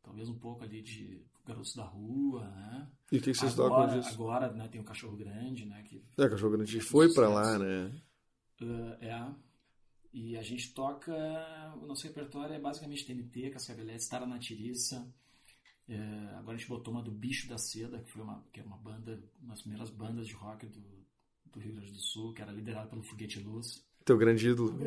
Talvez 0.01 0.29
um 0.29 0.37
pouco 0.37 0.63
ali 0.63 0.81
de 0.81 1.23
garotos 1.45 1.75
da 1.75 1.83
rua, 1.83 2.47
né? 2.49 2.91
E 3.11 3.17
o 3.17 3.21
que, 3.21 3.31
que 3.31 3.37
vocês 3.37 3.53
tocam 3.55 3.83
agora, 3.83 3.99
disso? 3.99 4.13
agora 4.13 4.51
né, 4.51 4.67
tem 4.67 4.81
o 4.81 4.83
Cachorro 4.83 5.15
Grande, 5.15 5.65
né? 5.65 5.83
Que 5.83 6.03
É, 6.17 6.29
Cachorro 6.29 6.51
Grande 6.51 6.79
foi 6.79 7.13
pra 7.13 7.29
lá, 7.29 7.57
né? 7.59 7.91
Uh, 8.61 9.03
é. 9.03 9.35
E 10.13 10.37
a 10.37 10.41
gente 10.41 10.73
toca. 10.73 11.11
O 11.81 11.85
nosso 11.85 12.07
repertório 12.07 12.55
é 12.55 12.59
basicamente 12.59 13.05
TNT, 13.05 13.49
Cascavelete, 13.49 14.07
Tara 14.09 14.25
na 14.25 14.39
Tiriça. 14.39 15.11
É, 15.87 16.35
agora 16.37 16.55
a 16.55 16.57
gente 16.57 16.67
botou 16.67 16.93
uma 16.93 17.03
do 17.03 17.11
Bicho 17.11 17.47
da 17.47 17.57
Seda, 17.57 17.99
que 17.99 18.09
foi 18.09 18.23
uma, 18.23 18.43
que 18.51 18.59
é 18.59 18.63
uma 18.63 18.77
banda, 18.77 19.21
uma 19.41 19.51
das 19.51 19.61
primeiras 19.61 19.89
bandas 19.89 20.27
de 20.27 20.33
rock 20.33 20.65
do, 20.65 20.81
do 21.51 21.59
Rio 21.59 21.73
Grande 21.73 21.91
do 21.91 21.99
Sul, 21.99 22.33
que 22.33 22.41
era 22.41 22.51
liderada 22.51 22.87
pelo 22.87 23.03
Foguete 23.03 23.39
Luz. 23.39 23.85
Teu 24.03 24.17
grande 24.17 24.47
ídolo. 24.47 24.77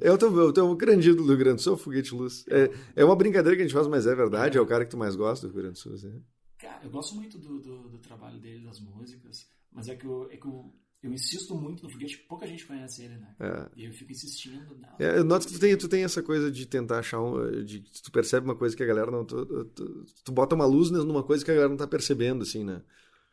É 0.00 0.10
o 0.10 0.18
teu, 0.18 0.32
o 0.32 0.52
teu 0.52 0.74
grande 0.74 1.10
ídolo 1.10 1.26
do 1.26 1.32
Rio 1.32 1.38
Grande 1.38 1.56
do 1.56 1.62
Sul, 1.62 1.74
o 1.74 1.76
Foguete 1.76 2.14
Luz. 2.14 2.44
É, 2.48 2.70
é 2.96 3.04
uma 3.04 3.16
brincadeira 3.16 3.56
que 3.56 3.62
a 3.62 3.64
gente 3.64 3.74
faz, 3.74 3.86
mas 3.86 4.06
é 4.06 4.14
verdade. 4.14 4.58
É 4.58 4.60
o 4.60 4.66
cara 4.66 4.84
que 4.84 4.90
tu 4.90 4.96
mais 4.96 5.16
gosta 5.16 5.46
do 5.46 5.52
Rio 5.52 5.62
Grande 5.62 5.74
do 5.74 5.78
Sul, 5.78 5.94
assim. 5.94 6.24
Cara, 6.58 6.84
eu 6.84 6.90
gosto 6.90 7.14
muito 7.14 7.38
do, 7.38 7.60
do, 7.60 7.88
do 7.88 7.98
trabalho 7.98 8.38
dele, 8.40 8.64
das 8.64 8.80
músicas, 8.80 9.48
mas 9.70 9.88
é 9.88 9.94
que, 9.94 10.06
eu, 10.06 10.28
é 10.30 10.36
que 10.36 10.46
eu, 10.46 10.74
eu 11.04 11.12
insisto 11.12 11.54
muito 11.54 11.82
no 11.82 11.90
Foguete, 11.90 12.16
pouca 12.26 12.46
gente 12.46 12.66
conhece 12.66 13.04
ele, 13.04 13.16
né? 13.16 13.34
É. 13.38 13.68
E 13.76 13.84
eu 13.84 13.92
fico 13.92 14.10
insistindo. 14.10 14.74
Não, 14.80 14.88
É, 14.98 15.18
eu 15.18 15.24
noto 15.24 15.46
que 15.46 15.52
tu 15.52 15.60
tem, 15.60 15.76
tu 15.76 15.86
tem 15.86 16.02
essa 16.02 16.22
coisa 16.22 16.50
de 16.50 16.64
tentar 16.64 17.00
achar 17.00 17.20
um. 17.20 17.62
De, 17.62 17.80
tu 17.80 18.10
percebe 18.10 18.46
uma 18.46 18.56
coisa 18.56 18.74
que 18.74 18.82
a 18.82 18.86
galera 18.86 19.10
não. 19.10 19.24
Tu, 19.24 19.44
tu, 19.66 20.06
tu 20.24 20.32
bota 20.32 20.54
uma 20.54 20.64
luz 20.64 20.90
numa 20.90 21.22
coisa 21.22 21.44
que 21.44 21.50
a 21.50 21.54
galera 21.54 21.68
não 21.68 21.76
tá 21.76 21.86
percebendo, 21.86 22.42
assim, 22.42 22.64
né? 22.64 22.80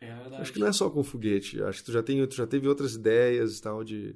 é 0.01 0.13
verdade. 0.13 0.41
Acho 0.41 0.51
que 0.51 0.59
não 0.59 0.67
é 0.67 0.73
só 0.73 0.89
com 0.89 1.03
foguete. 1.03 1.61
Acho 1.63 1.79
que 1.79 1.85
tu 1.85 1.91
já, 1.91 2.03
tem, 2.03 2.27
tu 2.27 2.35
já 2.35 2.47
teve 2.47 2.67
outras 2.67 2.95
ideias 2.95 3.57
e 3.57 3.61
tal 3.61 3.83
de, 3.83 4.15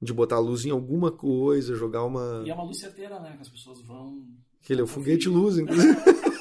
de 0.00 0.12
botar 0.14 0.36
a 0.36 0.40
luz 0.40 0.64
em 0.64 0.70
alguma 0.70 1.10
coisa, 1.10 1.74
jogar 1.74 2.04
uma. 2.04 2.42
E 2.46 2.50
é 2.50 2.54
uma 2.54 2.64
luz 2.64 2.78
certeira, 2.78 3.20
né? 3.20 3.34
Que 3.34 3.42
as 3.42 3.50
pessoas 3.50 3.82
vão. 3.82 4.24
Aquele 4.62 4.80
é 4.80 4.84
o 4.84 4.86
foguete 4.86 5.28
luz, 5.28 5.58
inclusive. 5.58 5.94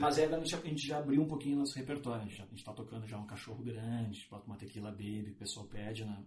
É. 0.00 0.02
Mas 0.02 0.18
aí 0.18 0.24
a 0.24 0.38
gente, 0.38 0.54
a 0.54 0.58
gente 0.60 0.86
já 0.86 0.98
abriu 0.98 1.22
um 1.22 1.26
pouquinho 1.28 1.58
nosso 1.58 1.76
repertório. 1.76 2.22
A 2.22 2.24
gente, 2.24 2.36
já, 2.36 2.44
a 2.44 2.46
gente 2.48 2.64
tá 2.64 2.72
tocando 2.72 3.06
já 3.06 3.18
um 3.18 3.26
cachorro 3.26 3.62
grande, 3.62 4.26
bota 4.30 4.46
uma 4.46 4.56
tequila 4.56 4.90
baby, 4.90 5.30
o 5.32 5.38
pessoal 5.38 5.66
pede, 5.66 6.04
né? 6.04 6.24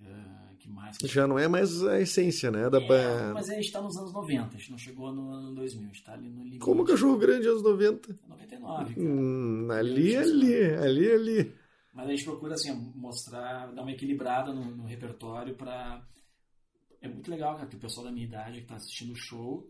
É, 0.00 0.54
que 0.60 0.70
mais? 0.70 0.96
que- 0.96 1.08
já 1.08 1.26
não 1.26 1.36
é 1.38 1.48
mais 1.48 1.82
a 1.84 2.00
essência, 2.00 2.50
né? 2.52 2.70
Da 2.70 2.78
É, 2.80 2.86
banda. 2.86 3.34
mas 3.34 3.50
a 3.50 3.54
gente 3.54 3.72
tá 3.72 3.82
nos 3.82 3.96
anos 3.96 4.12
90, 4.12 4.54
a 4.54 4.58
gente 4.58 4.70
não 4.70 4.78
chegou 4.78 5.12
no 5.12 5.30
ano 5.30 5.54
2000, 5.56 5.82
a 5.82 5.86
gente 5.92 6.04
tá 6.04 6.12
ali 6.12 6.28
no 6.30 6.44
limite. 6.44 6.60
Como 6.60 6.84
cachorro 6.84 7.18
grande 7.18 7.48
anos 7.48 7.62
90. 7.64 8.14
99, 8.28 8.94
cara. 8.94 9.06
Hum, 9.08 9.68
ali, 9.72 10.16
ali, 10.16 10.64
ali, 10.76 11.10
ali. 11.10 11.54
Mas 11.92 12.06
a 12.06 12.10
gente 12.10 12.24
procura, 12.24 12.54
assim, 12.54 12.72
mostrar, 12.94 13.72
dar 13.74 13.82
uma 13.82 13.90
equilibrada 13.90 14.52
no, 14.52 14.64
no 14.76 14.84
repertório 14.84 15.56
pra... 15.56 16.06
É 17.00 17.08
muito 17.08 17.28
legal, 17.30 17.56
cara, 17.56 17.66
que 17.66 17.74
o 17.76 17.80
pessoal 17.80 18.06
da 18.06 18.12
minha 18.12 18.26
idade 18.26 18.60
que 18.60 18.66
tá 18.66 18.76
assistindo 18.76 19.12
o 19.12 19.16
show, 19.16 19.68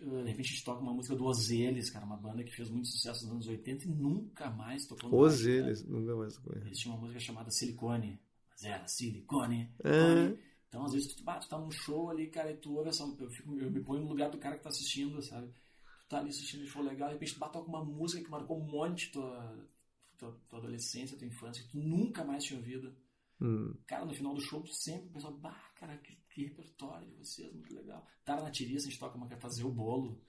de 0.00 0.30
repente 0.30 0.48
a 0.48 0.52
gente 0.52 0.64
toca 0.64 0.80
uma 0.80 0.94
música 0.94 1.14
do 1.14 1.24
Ozeles, 1.24 1.90
cara, 1.90 2.06
uma 2.06 2.16
banda 2.16 2.42
que 2.42 2.54
fez 2.54 2.70
muito 2.70 2.88
sucesso 2.88 3.24
nos 3.24 3.32
anos 3.32 3.48
80 3.48 3.84
e 3.84 3.88
nunca 3.88 4.50
mais 4.50 4.86
tocou 4.86 5.10
no 5.10 5.24
rádio, 5.26 5.66
né? 5.66 5.72
nunca 5.86 6.16
mais 6.16 6.38
conheço. 6.38 6.66
Eles 6.66 6.78
tinham 6.78 6.94
uma 6.94 7.02
música 7.02 7.20
chamada 7.20 7.50
Silicone. 7.50 8.18
Mas 8.50 8.64
era 8.64 8.86
Silicone. 8.86 9.70
É. 9.84 10.50
Então, 10.68 10.84
às 10.84 10.92
vezes, 10.92 11.14
tu, 11.14 11.24
bah, 11.24 11.38
tu 11.38 11.48
tá 11.48 11.58
num 11.58 11.70
show 11.70 12.10
ali, 12.10 12.28
cara, 12.28 12.50
e 12.50 12.56
tu 12.56 12.74
ouve 12.76 12.88
essa. 12.88 13.02
Eu, 13.02 13.28
fico, 13.28 13.58
eu 13.58 13.70
me 13.70 13.80
ponho 13.80 14.02
no 14.02 14.08
lugar 14.08 14.30
do 14.30 14.38
cara 14.38 14.56
que 14.56 14.62
tá 14.62 14.68
assistindo, 14.68 15.20
sabe? 15.20 15.48
Tu 15.48 16.08
tá 16.08 16.18
ali 16.18 16.30
assistindo 16.30 16.62
um 16.62 16.66
show 16.66 16.82
legal, 16.82 17.08
de 17.08 17.14
repente 17.14 17.34
tu 17.34 17.40
com 17.40 17.68
uma 17.68 17.84
música 17.84 18.22
que 18.22 18.30
marcou 18.30 18.58
um 18.58 18.66
monte 18.66 19.10
tua, 19.10 19.68
tua, 20.16 20.32
tua 20.48 20.58
adolescência, 20.60 21.18
tua 21.18 21.26
infância, 21.26 21.62
que 21.64 21.70
tu 21.70 21.78
nunca 21.78 22.24
mais 22.24 22.44
tinha 22.44 22.58
ouvido. 22.58 22.94
Hum. 23.40 23.74
Cara, 23.86 24.04
no 24.04 24.14
final 24.14 24.34
do 24.34 24.40
show, 24.40 24.64
sempre 24.66 25.08
o 25.08 25.12
pessoal, 25.12 25.32
bah, 25.34 25.70
cara, 25.74 25.96
que, 25.98 26.16
que 26.30 26.44
repertório 26.44 27.08
de 27.08 27.14
vocês, 27.16 27.52
muito 27.52 27.74
legal. 27.74 28.06
Tara 28.24 28.42
na 28.42 28.50
Tiriça, 28.50 28.86
a 28.86 28.90
gente 28.90 29.00
toca 29.00 29.16
uma 29.16 29.28
quer 29.28 29.38
fazer 29.38 29.64
o 29.64 29.70
bolo. 29.70 30.20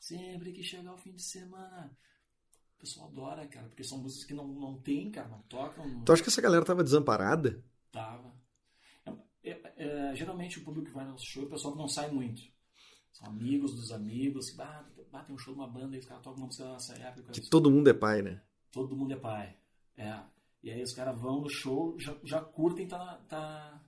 Sempre 0.00 0.52
que 0.52 0.62
chegar 0.62 0.94
o 0.94 0.98
fim 0.98 1.12
de 1.12 1.22
semana. 1.22 1.96
O 2.76 2.80
pessoal 2.80 3.08
adora, 3.08 3.46
cara, 3.48 3.68
porque 3.68 3.84
são 3.84 3.98
músicas 3.98 4.26
que 4.26 4.34
não, 4.34 4.48
não 4.48 4.80
tem, 4.80 5.10
cara, 5.10 5.28
não 5.28 5.42
tocam. 5.42 5.86
Não... 5.86 6.04
Tu 6.04 6.12
acha 6.12 6.22
que 6.22 6.28
essa 6.28 6.40
galera 6.40 6.64
tava 6.64 6.84
desamparada? 6.84 7.62
Tava. 7.92 8.32
É, 9.42 9.50
é, 9.50 9.72
é, 9.76 10.14
geralmente 10.14 10.58
o 10.58 10.64
público 10.64 10.88
que 10.88 10.94
vai 10.94 11.06
no 11.06 11.18
show 11.18 11.42
é 11.42 11.46
o 11.46 11.50
pessoal 11.50 11.76
não 11.76 11.88
sai 11.88 12.10
muito. 12.10 12.42
São 13.12 13.28
amigos 13.28 13.74
dos 13.74 13.90
amigos, 13.90 14.50
que 14.50 14.62
ah, 14.62 14.86
um 15.28 15.38
show 15.38 15.52
de 15.52 15.60
uma 15.60 15.68
banda 15.68 15.96
e 15.96 15.98
os 15.98 16.06
caras 16.06 16.22
tocam 16.22 16.40
uma 16.40 16.46
música 16.46 16.64
da 16.64 16.72
nossa 16.72 16.94
época. 16.94 17.32
Que 17.32 17.50
todo 17.50 17.70
mundo 17.70 17.88
é 17.88 17.94
pai, 17.94 18.22
né? 18.22 18.42
Todo 18.70 18.96
mundo 18.96 19.12
é 19.12 19.16
pai. 19.16 19.56
É. 19.96 20.22
E 20.62 20.70
aí 20.70 20.82
os 20.82 20.92
caras 20.92 21.18
vão 21.18 21.40
no 21.40 21.48
show, 21.48 21.98
já, 21.98 22.16
já 22.22 22.40
curtem, 22.40 22.86
tá 22.86 23.16
tá, 23.28 23.82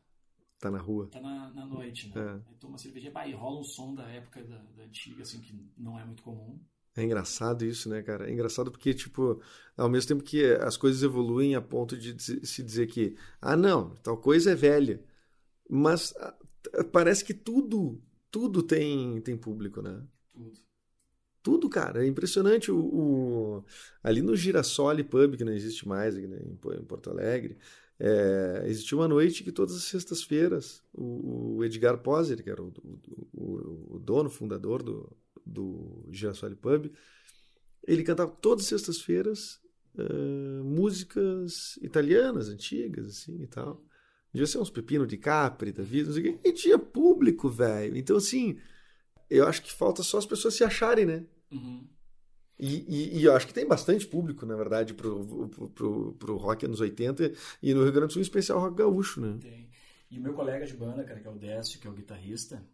tá 0.62 0.70
na 0.70 0.78
rua. 0.78 1.08
Tá 1.08 1.20
na, 1.20 1.50
na 1.50 1.66
noite, 1.66 2.08
né? 2.14 2.40
É. 2.40 2.54
Toma 2.60 2.76
bah, 3.12 3.26
e 3.26 3.34
rola 3.34 3.60
um 3.60 3.64
som 3.64 3.96
da 3.96 4.08
época 4.08 4.44
da, 4.44 4.58
da 4.76 4.84
antiga, 4.84 5.22
assim, 5.22 5.40
que 5.40 5.52
não 5.76 5.98
é 5.98 6.04
muito 6.04 6.22
comum. 6.22 6.58
É 6.94 7.02
engraçado 7.02 7.64
isso, 7.64 7.88
né, 7.88 8.00
cara? 8.00 8.30
É 8.30 8.32
engraçado 8.32 8.70
porque, 8.70 8.94
tipo, 8.94 9.42
ao 9.76 9.88
mesmo 9.88 10.08
tempo 10.08 10.22
que 10.22 10.44
as 10.44 10.76
coisas 10.76 11.02
evoluem 11.02 11.56
a 11.56 11.60
ponto 11.60 11.98
de 11.98 12.16
se 12.46 12.62
dizer 12.62 12.86
que, 12.86 13.16
ah, 13.40 13.56
não, 13.56 13.96
tal 13.96 14.16
coisa 14.16 14.52
é 14.52 14.54
velha. 14.54 15.02
Mas 15.68 16.14
ah, 16.18 16.36
parece 16.92 17.24
que 17.24 17.34
tudo, 17.34 18.00
tudo 18.30 18.62
tem, 18.62 19.20
tem 19.22 19.36
público, 19.36 19.82
né? 19.82 20.00
Tudo. 20.32 20.60
Tudo, 21.42 21.68
cara. 21.68 22.04
É 22.04 22.06
impressionante. 22.06 22.70
O, 22.70 22.78
o 22.78 23.64
ali 24.00 24.22
no 24.22 24.36
Girassoli 24.36 25.02
Pub, 25.02 25.36
que 25.36 25.44
não 25.44 25.52
existe 25.52 25.88
mais 25.88 26.16
aqui, 26.16 26.28
né, 26.28 26.38
em 26.40 26.54
Porto 26.84 27.10
Alegre, 27.10 27.58
é, 28.04 28.64
existia 28.66 28.98
uma 28.98 29.06
noite 29.06 29.44
que 29.44 29.52
todas 29.52 29.76
as 29.76 29.84
sextas-feiras 29.84 30.82
o, 30.92 31.58
o, 31.58 31.64
Edgar 31.64 31.98
Poser, 31.98 32.42
que 32.42 32.50
era 32.50 32.60
o, 32.60 32.72
o, 33.32 33.94
o 33.94 33.98
dono, 34.00 34.28
fundador 34.28 34.82
do, 34.82 35.08
do 35.46 36.08
Girassoli 36.10 36.56
Pub, 36.56 36.90
ele 37.86 38.02
cantava 38.02 38.32
todas 38.32 38.64
as 38.64 38.70
sextas-feiras 38.70 39.60
uh, 39.94 40.64
músicas 40.64 41.78
italianas, 41.80 42.48
antigas, 42.48 43.06
assim 43.06 43.40
e 43.40 43.46
tal. 43.46 43.80
Devia 44.32 44.48
ser 44.48 44.58
uns 44.58 44.70
pepino 44.70 45.06
de 45.06 45.16
capri 45.16 45.70
da 45.70 45.84
vida, 45.84 46.06
não 46.06 46.14
sei 46.14 46.22
o 46.22 46.32
quê. 46.32 46.48
E 46.48 46.52
tinha 46.52 46.80
público, 46.80 47.48
velho. 47.48 47.96
Então, 47.96 48.16
assim, 48.16 48.58
eu 49.30 49.46
acho 49.46 49.62
que 49.62 49.72
falta 49.72 50.02
só 50.02 50.18
as 50.18 50.26
pessoas 50.26 50.54
se 50.54 50.64
acharem, 50.64 51.06
né? 51.06 51.24
Uhum. 51.52 51.86
E, 52.64 52.84
e, 52.86 53.18
e, 53.18 53.24
eu 53.24 53.34
acho 53.34 53.48
que 53.48 53.52
tem 53.52 53.66
bastante 53.66 54.06
público, 54.06 54.46
na 54.46 54.54
verdade, 54.54 54.94
pro, 54.94 55.48
pro, 55.48 55.68
pro, 55.70 56.12
pro 56.12 56.36
rock 56.36 56.64
anos 56.64 56.80
80 56.80 57.32
e 57.60 57.74
no 57.74 57.82
Rio 57.82 57.90
Grande 57.90 58.06
do 58.06 58.12
Sul, 58.12 58.20
em 58.20 58.22
especial 58.22 58.60
rock 58.60 58.76
gaúcho, 58.76 59.20
né? 59.20 59.36
Tem. 59.40 59.68
E 60.08 60.16
o 60.16 60.22
meu 60.22 60.32
colega 60.32 60.64
de 60.64 60.74
banda, 60.74 61.02
cara, 61.02 61.18
que 61.18 61.26
é 61.26 61.30
o 61.30 61.34
Décio, 61.34 61.80
que 61.80 61.88
é 61.88 61.90
o 61.90 61.92
guitarrista, 61.92 62.64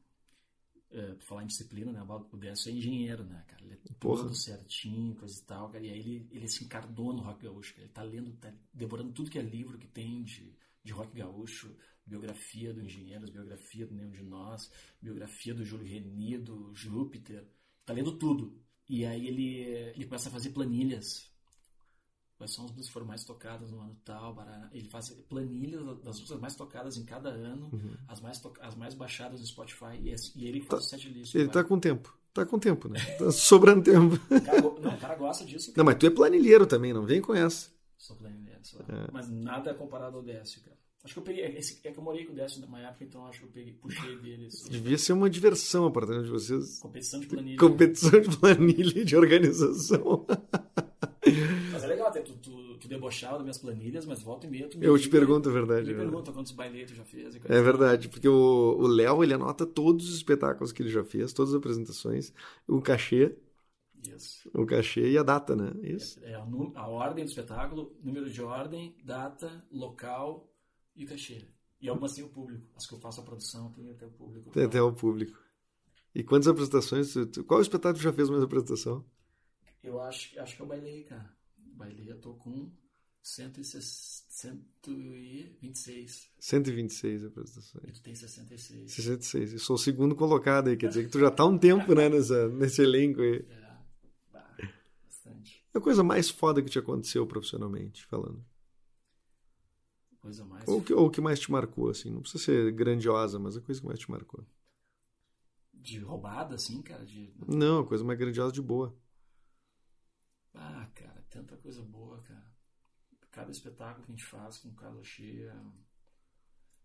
é, 0.90 1.14
falar 1.21 1.45
em 1.45 1.47
disciplina, 1.47 1.90
né? 1.90 2.02
O 2.02 2.37
Décio 2.37 2.68
é 2.68 2.73
engenheiro, 2.75 3.25
né, 3.25 3.42
cara? 3.47 3.64
Ele 3.64 3.75
é 3.76 3.95
Porra. 3.99 4.25
todo 4.25 4.35
certinho, 4.35 5.14
coisa 5.14 5.40
e 5.40 5.42
tal, 5.45 5.71
cara. 5.71 5.83
E 5.83 5.90
aí 5.90 6.00
ele, 6.00 6.28
ele 6.33 6.49
se 6.49 6.64
encarnou 6.64 7.14
no 7.14 7.23
rock 7.23 7.45
gaúcho, 7.45 7.73
cara. 7.73 7.87
Ele 7.87 7.92
tá 7.95 8.02
lendo, 8.02 8.33
tá 8.33 8.52
devorando 8.75 9.12
tudo 9.12 9.30
que 9.30 9.38
é 9.38 9.42
livro 9.42 9.78
que 9.78 9.88
tem 9.88 10.23
de, 10.23 10.54
de 10.85 10.92
rock 10.92 11.16
gaúcho, 11.16 11.75
biografia 12.04 12.75
do 12.75 12.83
Engenheiros, 12.83 13.30
biografia 13.30 13.87
do 13.87 13.95
Nenhum 13.95 14.11
de 14.11 14.23
Nós, 14.23 14.71
biografia 15.00 15.54
do 15.54 15.64
Júlio 15.64 15.87
Reni, 15.87 16.37
do 16.37 16.75
Júpiter. 16.75 17.49
Tá 17.87 17.95
lendo 17.95 18.18
tudo. 18.18 18.68
E 18.88 19.04
aí 19.04 19.26
ele, 19.26 19.61
ele 19.95 20.04
começa 20.07 20.28
a 20.28 20.33
fazer 20.33 20.50
planilhas. 20.50 21.28
Quais 22.38 22.54
são 22.54 22.64
as 22.64 22.71
músicas 22.71 22.87
que 22.87 22.92
foram 22.92 23.07
mais 23.07 23.25
tocadas 23.25 23.71
no 23.73 23.80
ano 23.80 23.97
tal? 24.04 24.37
Ele 24.73 24.88
faz 24.88 25.11
planilhas 25.28 25.85
das 26.02 26.21
músicas 26.21 26.40
mais 26.40 26.54
tocadas 26.54 26.97
em 26.97 27.04
cada 27.04 27.28
ano, 27.30 27.68
uhum. 27.73 27.97
as, 28.07 28.21
mais 28.21 28.40
as 28.61 28.75
mais 28.76 28.95
baixadas 28.95 29.40
no 29.40 29.47
Spotify, 29.47 29.97
e, 30.00 30.14
e 30.37 30.47
ele 30.47 30.61
faz 30.61 30.68
tá, 30.68 30.76
o 30.76 31.00
set 31.00 31.09
list. 31.09 31.35
Ele 31.35 31.49
tá 31.49 31.64
com 31.64 31.80
tempo. 31.80 32.16
Tá 32.33 32.47
com 32.47 32.59
tempo, 32.59 32.88
né? 32.88 33.00
Tá 33.18 33.30
sobrando 33.33 33.83
tempo. 33.83 34.16
Cara, 34.45 34.61
não, 34.62 34.95
o 34.95 34.99
cara 34.99 35.16
gosta 35.16 35.45
disso. 35.45 35.73
Cara. 35.73 35.78
Não, 35.78 35.85
mas 35.85 35.99
tu 35.99 36.07
é 36.07 36.11
planilheiro 36.11 36.66
também, 36.66 36.92
não 36.92 37.04
vem 37.04 37.21
com 37.21 37.35
essa. 37.35 37.71
Sou 37.97 38.14
planilheiro, 38.16 38.61
sou. 38.62 38.80
É. 38.83 39.11
Mas 39.12 39.28
nada 39.28 39.73
é 39.73 39.75
comparado 39.75 40.18
ao 40.18 40.23
DS, 40.23 40.57
cara. 40.59 40.78
Acho 41.09 41.15
que 41.15 41.21
eu 41.21 41.25
peguei. 41.25 41.47
Esse, 41.57 41.81
é 41.85 41.91
que 41.91 41.99
eu 41.99 42.03
morei 42.03 42.27
com 42.27 42.35
o 42.35 42.37
Décio 42.37 42.61
numa 42.61 42.79
época, 42.81 43.03
então 43.03 43.27
acho 43.27 43.38
que 43.38 43.47
eu 43.47 43.50
peguei, 43.50 43.73
puxei 43.73 44.15
dele. 44.19 44.49
Assim. 44.49 44.69
Devia 44.69 44.99
ser 44.99 45.15
uma 45.15 45.31
diversão 45.31 45.87
a 45.87 45.91
partir 45.91 46.23
de 46.23 46.29
vocês. 46.29 46.79
Competição 46.81 47.19
de 47.19 47.27
planilha. 47.27 47.57
Competição 47.59 48.21
de 48.21 48.37
planilha 48.37 49.05
de 49.07 49.17
organização. 49.17 50.27
Mas 51.73 51.83
é 51.83 51.87
legal 51.87 52.09
até 52.09 52.21
tu, 52.21 52.35
tu, 52.35 52.77
tu 52.77 52.88
debochava 52.88 53.37
das 53.37 53.43
minhas 53.43 53.57
planilhas, 53.57 54.05
mas 54.05 54.21
volta 54.21 54.47
e 54.47 54.50
meia 54.50 54.69
tu 54.69 54.77
me 54.77 54.85
Eu 54.85 54.99
te 54.99 55.09
pergunto, 55.09 55.49
é 55.49 55.53
verdade. 55.53 55.87
Me 55.87 55.95
é 55.95 55.97
pergunta 55.97 56.31
quantos 56.31 56.53
bailes 56.53 56.91
tu 56.91 56.95
já 56.95 57.05
fez. 57.05 57.35
É 57.43 57.62
verdade, 57.62 58.11
porque 58.11 58.29
o 58.29 58.87
Léo 58.87 59.25
ele 59.25 59.33
anota 59.33 59.65
todos 59.65 60.11
os 60.11 60.17
espetáculos 60.17 60.73
que 60.73 60.83
ele 60.83 60.91
já 60.91 61.03
fez, 61.03 61.33
todas 61.33 61.55
as 61.55 61.59
apresentações, 61.59 62.35
o 62.67 62.83
cachê. 62.83 63.35
Isso. 64.15 64.50
O 64.53 64.67
cachê 64.67 65.12
e 65.12 65.17
a 65.17 65.23
data, 65.23 65.57
né? 65.57 65.73
Isso. 65.83 66.21
É, 66.23 66.33
é 66.33 66.35
a, 66.35 66.47
a 66.75 66.87
ordem 66.87 67.25
do 67.25 67.31
espetáculo, 67.31 67.97
número 68.05 68.29
de 68.29 68.43
ordem, 68.43 68.95
data, 69.03 69.65
local, 69.73 70.47
e 70.99 71.05
o 71.05 71.09
cachê. 71.09 71.49
E 71.81 71.88
algumas 71.88 72.12
têm 72.12 72.25
o 72.25 72.28
público. 72.28 72.67
As 72.76 72.87
que 72.87 72.93
eu 72.93 72.99
faço 72.99 73.21
a 73.21 73.25
produção 73.25 73.73
tem 73.73 73.88
até 73.88 74.05
o 74.05 74.11
público. 74.11 74.50
Tem 74.50 74.64
até 74.64 74.83
o 74.83 74.93
público. 74.93 75.40
E 76.12 76.25
quantas 76.25 76.49
apresentações? 76.49 77.14
Qual 77.47 77.61
espetáculo 77.61 78.02
já 78.02 78.12
fez 78.12 78.28
mais 78.28 78.43
apresentação? 78.43 79.05
Eu 79.83 80.02
acho, 80.02 80.38
acho 80.40 80.57
que 80.57 80.62
eu 80.62 80.67
bailei, 80.67 81.05
cara. 81.05 81.33
Bailei, 81.57 82.11
eu 82.11 82.21
tô 82.21 82.35
com 82.35 82.73
126. 83.23 84.26
126 86.40 87.25
apresentações. 87.26 87.88
E 87.88 87.93
tu 87.93 88.02
tem 88.02 88.17
66. 88.17 88.93
66. 88.93 89.52
Eu 89.52 89.59
sou 89.61 89.76
o 89.76 89.78
segundo 89.78 90.17
colocado 90.17 90.69
aí, 90.69 90.76
quer 90.76 90.88
dizer 90.88 91.05
que 91.05 91.11
tu 91.11 91.21
já 91.21 91.31
tá 91.31 91.45
um 91.45 91.57
tempo, 91.57 91.95
né, 91.95 92.09
nessa, 92.09 92.49
nesse 92.49 92.83
elenco 92.83 93.23
aí. 93.23 93.47
É, 94.61 94.69
bastante. 95.05 95.64
É 95.73 95.78
a 95.78 95.81
coisa 95.81 96.02
mais 96.02 96.28
foda 96.28 96.61
que 96.62 96.71
te 96.71 96.78
aconteceu 96.78 97.26
profissionalmente, 97.26 98.05
falando 98.07 98.45
coisa 100.29 100.45
mais. 100.45 100.69
Ou 100.69 100.83
que, 100.83 100.93
ou 100.93 101.11
que 101.11 101.21
mais 101.21 101.41
te 101.41 101.51
marcou, 101.51 101.89
assim. 101.89 102.11
Não 102.11 102.21
precisa 102.21 102.45
ser 102.45 102.73
grandiosa, 102.73 103.39
mas 103.39 103.57
a 103.57 103.61
coisa 103.61 103.81
que 103.81 103.87
mais 103.87 103.99
te 103.99 104.11
marcou. 104.11 104.47
De 105.73 105.99
roubada, 106.01 106.55
assim, 106.55 106.83
cara? 106.83 107.05
De... 107.05 107.33
Não, 107.47 107.81
a 107.81 107.87
coisa 107.87 108.05
mais 108.05 108.19
grandiosa 108.19 108.53
de 108.53 108.61
boa. 108.61 108.95
Ah, 110.55 110.87
cara, 110.95 111.25
tanta 111.31 111.57
coisa 111.57 111.83
boa, 111.83 112.21
cara. 112.23 112.53
Cada 113.31 113.51
espetáculo 113.51 114.05
que 114.05 114.13
a 114.13 114.15
gente 114.15 114.25
faz 114.25 114.59
com 114.59 114.75
casa 114.75 115.03
cheia. 115.03 115.55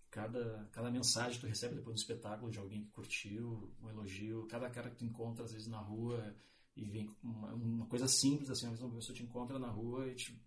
Cada, 0.10 0.70
cada 0.72 0.92
mensagem 0.92 1.34
que 1.34 1.40
tu 1.40 1.48
recebe 1.48 1.76
depois 1.76 1.96
do 1.96 2.00
espetáculo 2.00 2.52
de 2.52 2.60
alguém 2.60 2.84
que 2.84 2.92
curtiu, 2.92 3.74
um 3.82 3.90
elogio, 3.90 4.46
cada 4.46 4.70
cara 4.70 4.92
que 4.92 4.98
tu 4.98 5.06
encontra 5.06 5.44
às 5.44 5.52
vezes 5.52 5.68
na 5.68 5.80
rua 5.80 6.36
e 6.76 6.86
vem 6.86 7.10
uma, 7.24 7.52
uma 7.56 7.86
coisa 7.88 8.08
simples 8.08 8.52
assim, 8.52 8.68
às 8.68 8.74
vezes 8.74 8.86
uma 8.86 8.94
pessoa 8.94 9.16
te 9.16 9.24
encontra 9.24 9.58
na 9.58 9.70
rua 9.70 10.08
e 10.08 10.14
te, 10.14 10.40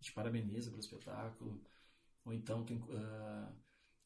te 0.00 0.12
parabeniza 0.12 0.68
pelo 0.68 0.80
espetáculo 0.80 1.62
ou 2.24 2.32
então 2.32 2.64
tem, 2.64 2.78
uh, 2.78 3.52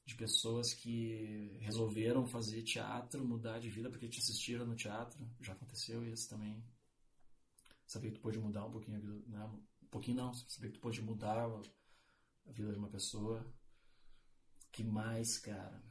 de 0.04 0.14
pessoas 0.14 0.72
que 0.72 1.58
resolveram 1.60 2.26
fazer 2.26 2.62
teatro, 2.62 3.24
mudar 3.24 3.58
de 3.58 3.68
vida 3.68 3.90
porque 3.90 4.08
te 4.08 4.18
assistiram 4.20 4.66
no 4.66 4.74
teatro. 4.74 5.18
Já 5.40 5.52
aconteceu 5.52 6.02
isso 6.02 6.28
também. 6.28 6.64
Saber 7.86 8.08
que 8.10 8.16
tu 8.16 8.22
pode 8.22 8.38
mudar 8.38 8.64
um 8.64 8.70
pouquinho 8.70 8.96
a 8.96 9.00
vida, 9.00 9.22
né? 9.26 9.44
um 9.82 9.86
pouquinho 9.90 10.16
não, 10.16 10.32
saber 10.32 10.68
que 10.68 10.78
tu 10.78 10.80
pode 10.80 11.00
mudar 11.02 11.38
a 11.38 12.52
vida 12.52 12.72
de 12.72 12.78
uma 12.78 12.88
pessoa. 12.88 13.46
Que 14.72 14.82
mais, 14.82 15.38
cara? 15.38 15.82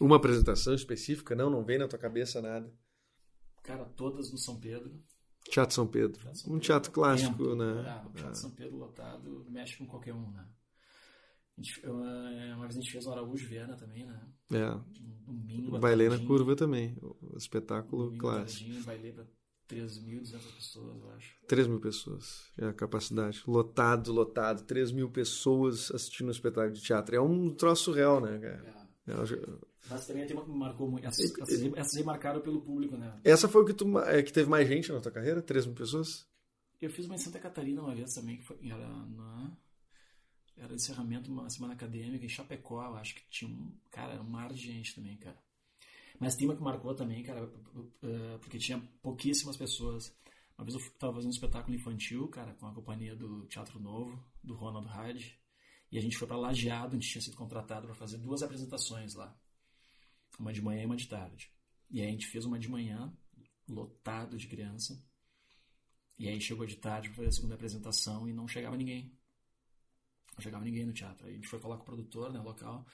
Uma 0.00 0.16
apresentação 0.16 0.74
específica? 0.74 1.34
Não, 1.34 1.48
não 1.48 1.64
vem 1.64 1.78
na 1.78 1.88
tua 1.88 1.98
cabeça 1.98 2.40
nada. 2.42 2.72
Cara, 3.62 3.84
todas 3.84 4.30
no 4.30 4.38
São 4.38 4.58
Pedro. 4.58 5.02
Teatro 5.44 5.74
São 5.74 5.86
Pedro. 5.86 6.20
Teatro 6.20 6.38
São 6.38 6.44
Pedro. 6.44 6.56
Um 6.56 6.60
teatro 6.60 6.92
clássico, 6.92 7.38
Tempo. 7.38 7.54
né? 7.54 7.84
Ah, 7.88 8.06
o 8.06 8.12
Teatro 8.12 8.32
é. 8.32 8.34
São 8.34 8.50
Pedro 8.50 8.76
lotado 8.76 9.46
mexe 9.48 9.76
com 9.76 9.86
qualquer 9.86 10.14
um, 10.14 10.30
né? 10.30 10.46
Uma 11.84 12.62
vez 12.62 12.76
a 12.76 12.80
gente 12.80 12.90
fez 12.90 13.06
o 13.06 13.10
Araújo 13.12 13.46
Viana 13.46 13.76
também, 13.76 14.06
né? 14.06 14.20
É. 14.52 14.70
Um 15.28 15.34
domingo. 15.34 15.78
Bailei 15.78 16.08
na 16.08 16.18
curva 16.18 16.56
também. 16.56 16.96
O 17.00 17.36
espetáculo 17.36 18.06
domingo, 18.06 18.20
clássico. 18.20 18.84
Bailei 18.84 19.12
para 19.12 19.24
3.200 19.68 20.54
pessoas, 20.54 21.00
eu 21.00 21.10
acho. 21.10 21.36
3 21.46 21.66
mil 21.66 21.80
pessoas. 21.80 22.50
É 22.58 22.66
a 22.66 22.72
capacidade. 22.72 23.42
Lotado, 23.46 24.12
lotado. 24.12 24.64
3 24.64 24.92
mil 24.92 25.10
pessoas 25.10 25.90
assistindo 25.90 26.28
um 26.28 26.32
espetáculo 26.32 26.74
de 26.74 26.82
teatro. 26.82 27.14
É 27.14 27.20
um 27.20 27.54
troço 27.54 27.92
real, 27.92 28.20
né, 28.20 28.38
cara? 28.38 28.74
É. 28.78 28.82
É, 29.04 29.14
mas 29.90 30.06
também 30.06 30.24
tem 30.26 30.36
uma 30.36 30.44
que 30.44 30.50
me 30.50 30.58
marcou 30.58 30.88
muito. 30.88 31.06
Essas, 31.06 31.36
essas, 31.40 31.74
essas 31.74 31.96
aí 31.96 32.04
marcaram 32.04 32.40
pelo 32.40 32.60
público, 32.60 32.96
né? 32.96 33.18
Essa 33.24 33.48
foi 33.48 33.62
o 33.62 33.64
que 33.64 33.74
tu 33.74 33.98
é, 33.98 34.22
que 34.22 34.32
teve 34.32 34.48
mais 34.48 34.68
gente 34.68 34.92
na 34.92 35.00
tua 35.00 35.10
carreira? 35.10 35.42
3 35.42 35.66
mil 35.66 35.74
pessoas? 35.74 36.26
Eu 36.80 36.90
fiz 36.90 37.06
uma 37.06 37.14
em 37.14 37.18
Santa 37.18 37.38
Catarina 37.38 37.82
uma 37.82 37.94
vez 37.94 38.12
também, 38.12 38.36
que 38.36 38.44
foi, 38.44 38.58
era 38.64 38.88
na 38.88 39.56
era 40.56 40.74
encerramento 40.74 41.30
uma 41.30 41.48
semana 41.50 41.74
acadêmica 41.74 42.24
em 42.24 42.28
Chapecó, 42.28 42.94
acho 42.96 43.14
que 43.14 43.22
tinha 43.30 43.50
um. 43.50 43.72
Cara, 43.90 44.14
era 44.14 44.22
um 44.22 44.28
mar 44.28 44.52
de 44.52 44.60
gente 44.60 44.94
também, 44.94 45.16
cara. 45.16 45.40
Mas 46.20 46.36
tem 46.36 46.46
uma 46.46 46.56
que 46.56 46.62
marcou 46.62 46.94
também, 46.94 47.22
cara, 47.22 47.52
eh, 48.02 48.38
porque 48.40 48.58
tinha 48.58 48.78
pouquíssimas 49.02 49.56
pessoas. 49.56 50.14
Uma 50.56 50.64
vez 50.64 50.74
eu 50.74 50.80
estava 50.80 51.14
fazendo 51.14 51.30
um 51.30 51.34
espetáculo 51.34 51.74
infantil, 51.74 52.28
cara, 52.28 52.54
com 52.54 52.66
a 52.66 52.74
companhia 52.74 53.16
do 53.16 53.46
Teatro 53.46 53.80
Novo, 53.80 54.22
do 54.42 54.54
Ronald 54.54 54.86
Hyde, 54.86 55.36
e 55.90 55.98
a 55.98 56.00
gente 56.00 56.16
foi 56.16 56.28
para 56.28 56.36
Lajeado, 56.36 56.96
a 56.96 56.98
gente 56.98 57.10
tinha 57.10 57.22
sido 57.22 57.36
contratado 57.36 57.86
para 57.86 57.94
fazer 57.94 58.18
duas 58.18 58.42
apresentações 58.42 59.14
lá. 59.14 59.36
Uma 60.38 60.52
de 60.52 60.62
manhã 60.62 60.82
e 60.82 60.86
uma 60.86 60.96
de 60.96 61.08
tarde. 61.08 61.50
E 61.90 62.00
aí 62.00 62.08
a 62.08 62.10
gente 62.10 62.26
fez 62.26 62.44
uma 62.44 62.58
de 62.58 62.68
manhã, 62.68 63.12
lotado 63.68 64.36
de 64.36 64.46
criança. 64.46 65.04
E 66.18 66.28
aí 66.28 66.40
chegou 66.40 66.64
de 66.64 66.76
tarde 66.76 67.08
para 67.08 67.16
fazer 67.16 67.28
a 67.28 67.32
segunda 67.32 67.54
apresentação 67.54 68.28
e 68.28 68.32
não 68.32 68.46
chegava 68.46 68.76
ninguém. 68.76 69.12
Não 70.36 70.42
chegava 70.42 70.64
ninguém 70.64 70.86
no 70.86 70.92
teatro. 70.92 71.26
Aí 71.26 71.32
a 71.32 71.36
gente 71.36 71.48
foi 71.48 71.60
falar 71.60 71.76
com 71.76 71.82
o 71.82 71.86
produtor, 71.86 72.32
né, 72.32 72.40
local. 72.40 72.86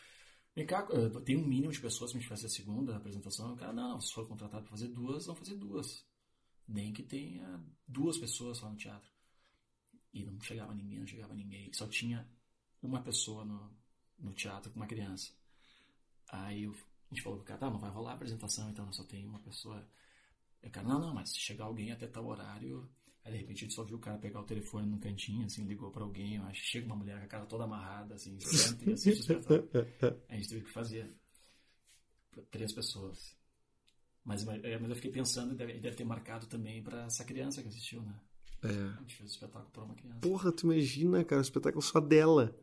Vem 0.54 0.66
cá, 0.66 0.86
eh, 0.90 1.20
tem 1.20 1.36
um 1.36 1.46
mínimo 1.46 1.72
de 1.72 1.80
pessoas 1.80 2.10
para 2.10 2.18
a 2.18 2.20
gente 2.20 2.28
fazer 2.28 2.46
a 2.46 2.50
segunda 2.50 2.96
apresentação. 2.96 3.52
O 3.52 3.56
cara, 3.56 3.72
não, 3.72 4.00
se 4.00 4.12
for 4.12 4.26
contratado 4.26 4.64
para 4.64 4.70
fazer 4.70 4.88
duas, 4.88 5.26
vão 5.26 5.36
fazer 5.36 5.54
duas. 5.54 6.04
Nem 6.66 6.92
que 6.92 7.02
tenha 7.02 7.64
duas 7.86 8.18
pessoas 8.18 8.60
lá 8.60 8.70
no 8.70 8.76
teatro. 8.76 9.10
E 10.12 10.24
não 10.24 10.40
chegava 10.40 10.74
ninguém, 10.74 11.00
não 11.00 11.06
chegava 11.06 11.34
ninguém. 11.34 11.72
Só 11.72 11.86
tinha 11.86 12.28
uma 12.82 13.00
pessoa 13.02 13.44
no, 13.44 13.70
no 14.18 14.32
teatro 14.32 14.70
com 14.70 14.80
uma 14.80 14.86
criança. 14.86 15.32
Aí 16.28 16.64
eu, 16.64 16.72
a 16.72 17.14
gente 17.14 17.22
falou 17.22 17.38
pro 17.38 17.46
cara, 17.46 17.60
tá, 17.60 17.70
não 17.70 17.78
vai 17.78 17.90
rolar 17.90 18.12
a 18.12 18.14
apresentação, 18.14 18.68
então 18.70 18.92
só 18.92 19.04
tem 19.04 19.26
uma 19.26 19.40
pessoa. 19.40 19.88
E 20.62 20.68
o 20.68 20.70
cara, 20.70 20.88
não, 20.88 21.00
não, 21.00 21.14
mas 21.14 21.30
se 21.30 21.38
chegar 21.38 21.64
alguém 21.66 21.92
até 21.92 22.06
tal 22.06 22.26
horário, 22.26 22.88
Aí 23.28 23.34
de 23.34 23.38
repente 23.40 23.58
a 23.58 23.60
gente 23.60 23.74
só 23.74 23.84
viu 23.84 23.98
o 23.98 24.00
cara 24.00 24.16
pegar 24.16 24.40
o 24.40 24.44
telefone 24.44 24.88
no 24.88 24.98
cantinho, 24.98 25.44
assim, 25.44 25.62
ligou 25.64 25.90
pra 25.90 26.02
alguém, 26.02 26.36
eu 26.36 26.44
acho 26.44 26.62
chega 26.64 26.86
uma 26.86 26.96
mulher 26.96 27.18
com 27.18 27.24
a 27.24 27.28
cara 27.28 27.44
toda 27.44 27.64
amarrada, 27.64 28.14
assim, 28.14 28.40
senta 28.40 28.88
e 28.88 28.94
assiste 28.94 29.18
o 29.18 29.20
espetáculo. 29.20 29.68
A 30.30 30.34
gente 30.34 30.48
teve 30.48 30.64
que 30.64 30.72
fazer 30.72 31.14
três 32.50 32.72
pessoas. 32.72 33.36
Mas, 34.24 34.44
mas 34.44 34.62
eu 34.64 34.96
fiquei 34.96 35.10
pensando, 35.10 35.54
deve, 35.54 35.78
deve 35.78 35.94
ter 35.94 36.04
marcado 36.04 36.46
também 36.46 36.82
pra 36.82 37.04
essa 37.04 37.22
criança 37.22 37.62
que 37.62 37.68
assistiu, 37.68 38.00
né? 38.02 38.18
É. 38.62 38.68
A 38.68 39.00
gente 39.00 39.14
fez 39.14 39.30
o 39.30 39.34
espetáculo 39.34 39.70
pra 39.70 39.84
uma 39.84 39.94
criança. 39.94 40.20
Porra, 40.20 40.50
tu 40.50 40.64
imagina, 40.64 41.22
cara, 41.22 41.40
um 41.40 41.42
espetáculo 41.42 41.82
só 41.82 42.00
dela. 42.00 42.58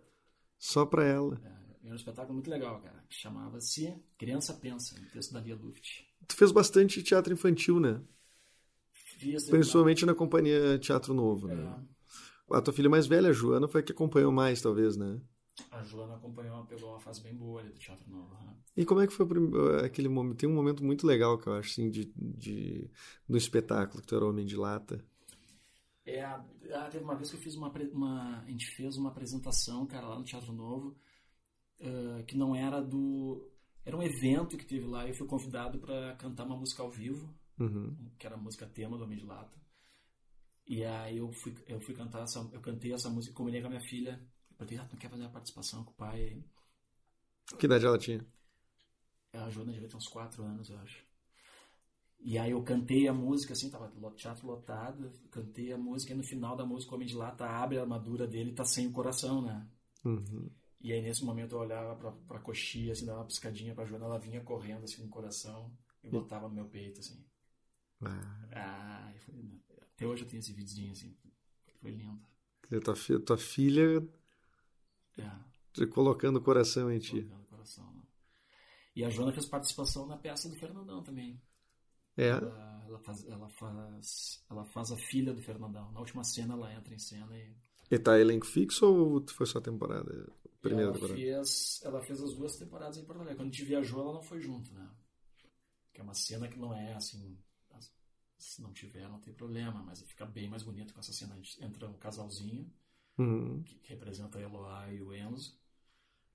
Só 0.57 0.84
pra 0.84 1.05
ela. 1.05 1.39
É, 1.43 1.86
era 1.86 1.93
um 1.93 1.95
espetáculo 1.95 2.34
muito 2.34 2.50
legal, 2.50 2.81
cara. 2.81 3.03
que 3.07 3.15
Chamava-se 3.15 3.95
Criança 4.17 4.53
Pensa, 4.55 5.00
um 5.00 5.10
texto 5.10 5.31
da 5.31 5.41
Lia 5.41 5.55
Luft. 5.55 6.03
Tu 6.27 6.36
fez 6.36 6.51
bastante 6.51 7.03
teatro 7.03 7.34
infantil, 7.34 7.79
né? 7.79 8.01
Principalmente 9.50 10.05
na 10.05 10.13
companhia 10.13 10.77
Teatro 10.79 11.13
Novo, 11.13 11.48
né? 11.48 11.84
É. 12.51 12.55
A 12.58 12.62
tua 12.62 12.74
filha 12.74 12.89
mais 12.89 13.08
velha, 13.08 13.29
a 13.29 13.34
Joana, 13.34 13.67
foi 13.67 13.82
a 13.82 13.84
que 13.84 13.91
acompanhou 13.91 14.32
mais, 14.32 14.62
talvez, 14.62 14.96
né? 14.96 15.20
A 15.72 15.82
Joana 15.84 16.15
acompanhou, 16.15 16.65
pegou 16.65 16.89
uma 16.89 17.00
fase 17.00 17.22
bem 17.22 17.34
boa 17.34 17.62
ali 17.62 17.72
do 17.72 17.79
Teatro 17.79 18.10
Novo. 18.10 18.34
né? 18.44 18.55
E 18.75 18.86
como 18.86 19.01
é 19.01 19.08
que 19.08 19.13
foi 19.13 19.25
aquele 19.86 20.10
momento? 20.10 20.38
Tem 20.38 20.50
um 20.50 20.53
momento 20.53 20.84
muito 20.84 21.08
legal 21.08 21.38
que 21.38 21.48
eu 21.48 21.53
acho, 21.53 21.72
assim, 21.72 21.89
de, 21.89 22.12
de, 22.15 22.89
no 23.27 23.38
espetáculo, 23.38 24.01
que 24.01 24.08
tu 24.08 24.15
era 24.15 24.25
homem 24.25 24.46
de 24.46 24.58
lata. 24.58 25.03
É, 26.05 26.22
ah, 26.24 26.89
teve 26.91 27.03
uma 27.03 27.15
vez 27.15 27.29
que 27.29 27.38
eu 27.38 27.41
fiz 27.41 27.55
uma, 27.55 27.72
uma. 27.94 28.41
A 28.41 28.50
gente 28.50 28.70
fez 28.72 28.98
uma 28.98 29.10
apresentação, 29.10 29.86
cara, 29.88 30.08
lá 30.08 30.20
no 30.20 30.25
Teatro 30.25 30.51
Novo, 30.51 30.96
ah, 31.82 32.24
que 32.27 32.38
não 32.38 32.53
era 32.55 32.82
do. 32.82 33.50
Era 33.86 33.96
um 33.96 34.03
evento 34.03 34.58
que 34.58 34.65
teve 34.65 34.86
lá 34.86 35.05
e 35.05 35.10
eu 35.10 35.15
fui 35.15 35.27
convidado 35.27 35.79
para 35.79 36.15
cantar 36.15 36.46
uma 36.46 36.58
música 36.58 36.84
ao 36.84 36.91
vivo, 36.91 37.34
Uhum. 37.57 38.12
que 38.19 38.27
era 38.27 38.35
a 38.35 38.39
música 38.39 38.67
tema 38.67 38.97
do 38.97 39.03
Homem 39.05 39.17
de 39.17 39.25
Lata. 39.25 39.57
E 40.67 40.83
aí 40.83 41.17
eu 41.17 41.31
fui, 41.31 41.55
eu 41.67 41.79
fui 41.79 41.93
cantar 41.93 42.24
essa. 42.24 42.39
Eu 42.51 42.59
cantei 42.59 42.91
essa 42.91 43.09
música, 43.09 43.35
combinei 43.35 43.62
com 43.62 43.67
a 43.67 43.69
minha 43.69 43.88
filha. 43.88 44.19
Eu 44.50 44.57
falei, 44.57 44.77
ah, 44.77 44.85
tu 44.85 44.93
não 44.93 45.00
quer 45.00 45.09
fazer 45.09 45.24
uma 45.24 45.31
participação 45.31 45.83
com 45.83 45.91
o 45.91 45.95
pai? 45.95 46.43
Que 47.59 47.65
idade 47.65 47.85
ela 47.85 47.97
tinha? 47.97 48.25
A 49.33 49.50
Joana 49.50 49.74
devia 49.74 49.88
ter 49.88 49.95
uns 49.95 50.07
4 50.07 50.43
anos, 50.43 50.69
eu 50.69 50.77
acho. 50.79 51.05
E 52.19 52.39
aí 52.39 52.51
eu 52.51 52.63
cantei 52.63 53.07
a 53.07 53.13
música, 53.13 53.53
assim, 53.53 53.69
tava 53.69 53.91
teatro 54.15 54.47
lotado, 54.47 55.12
cantei 55.29 55.71
a 55.71 55.77
música 55.77 56.13
e 56.13 56.15
no 56.15 56.24
final 56.24 56.55
da 56.55 56.65
música 56.65 56.91
o 56.91 56.95
Homem 56.95 57.07
de 57.07 57.15
Lata 57.15 57.45
abre 57.45 57.77
a 57.77 57.81
armadura 57.81 58.25
dele 58.25 58.51
e 58.51 58.55
tá 58.55 58.65
sem 58.65 58.88
o 58.88 58.91
coração, 58.91 59.43
né? 59.43 59.69
Uhum. 60.03 60.50
E 60.81 60.91
aí 60.91 61.01
nesse 61.01 61.24
momento 61.24 61.55
eu 61.55 61.59
olhava 61.59 61.96
pra, 61.96 62.11
pra 62.11 62.39
coxinha, 62.39 62.94
assim, 62.94 63.05
dava 63.05 63.20
uma 63.20 63.27
piscadinha 63.27 63.75
pra 63.75 63.85
Joana, 63.85 64.05
ela 64.05 64.20
vinha 64.20 64.41
correndo 64.41 64.85
assim 64.85 65.03
no 65.03 65.09
coração 65.09 65.72
e 66.03 66.09
botava 66.09 66.48
no 66.48 66.55
meu 66.55 66.65
peito, 66.65 67.00
assim. 67.00 67.24
Ah, 68.01 68.48
Ah, 68.51 69.12
eu 69.14 69.20
falei, 69.22 69.44
"Não." 69.44 69.60
até 69.94 70.05
hoje 70.08 70.24
eu 70.24 70.27
tenho 70.27 70.40
esse 70.40 70.53
videozinho, 70.53 70.92
assim. 70.92 71.16
Foi 71.81 71.92
lindo. 71.92 72.22
quer 72.64 72.68
dizer, 72.70 72.81
tua, 72.84 72.96
fi- 72.96 73.20
tua 73.20 73.38
filha 73.38 74.01
É, 75.18 75.86
colocando 75.88 76.38
o 76.38 76.42
coração 76.42 76.92
em 76.92 77.00
ti. 77.00 77.22
colocando 77.22 77.44
o 77.44 77.46
coração. 77.48 77.94
né? 77.94 78.01
E 78.96 79.03
a 79.03 79.10
Joana 79.10 79.34
fez 79.34 79.46
participação 79.46 80.05
na 80.05 80.18
peça 80.18 80.50
do 80.50 80.55
Fernandão 80.55 81.03
também. 81.03 81.42
É? 82.18 82.29
Ela, 82.29 82.84
ela 82.88 83.00
faz, 83.00 83.25
ela, 83.25 83.50
faz, 83.50 84.44
ela 84.50 84.66
faz 84.66 84.92
a 84.92 84.98
filha 84.98 85.34
do 85.34 85.42
Fernandão. 85.42 85.92
Na 85.92 86.00
última 86.00 86.24
cena 86.24 86.53
ela 86.53 86.74
entra 86.74 86.94
em 86.94 87.00
cena 87.00 87.38
e. 87.38 87.55
E 87.92 88.00
tá 88.00 88.20
elenco 88.20 88.46
fixo 88.48 88.86
ou 88.86 89.25
foi 89.27 89.46
só 89.46 89.60
temporada? 89.62 90.31
Primeira 90.62 90.90
ela 90.90 90.94
temporada? 90.94 91.20
fez, 91.20 91.81
ela 91.84 92.01
fez 92.01 92.22
as 92.22 92.34
duas 92.34 92.58
temporadas 92.58 92.98
em 92.98 93.05
Porto 93.05 93.20
Alegre. 93.20 93.36
Quando 93.36 93.50
a 93.50 93.51
gente 93.51 93.66
viajou, 93.66 94.01
ela 94.01 94.14
não 94.14 94.24
foi 94.24 94.40
junto, 94.42 94.74
né? 94.74 94.90
Que 95.94 96.01
é 96.01 96.03
uma 96.03 96.14
cena 96.16 96.48
que 96.48 96.58
não 96.58 96.74
é 96.74 96.94
assim. 96.94 97.38
Se 98.37 98.61
não 98.61 98.71
tiver, 98.74 99.07
não 99.09 99.19
tem 99.19 99.33
problema, 99.33 99.81
mas 99.83 100.01
fica 100.01 100.25
bem 100.25 100.50
mais 100.50 100.63
bonito 100.63 100.93
com 100.93 101.00
essa 101.00 101.13
cena. 101.13 101.37
Entra 101.59 101.87
um 101.89 101.98
casalzinho, 101.98 102.71
Uhum. 103.17 103.63
que 103.63 103.79
representa 103.83 104.37
a 104.37 104.41
Eloá 104.41 104.91
e 104.93 105.01
o 105.01 105.13
Enzo, 105.13 105.57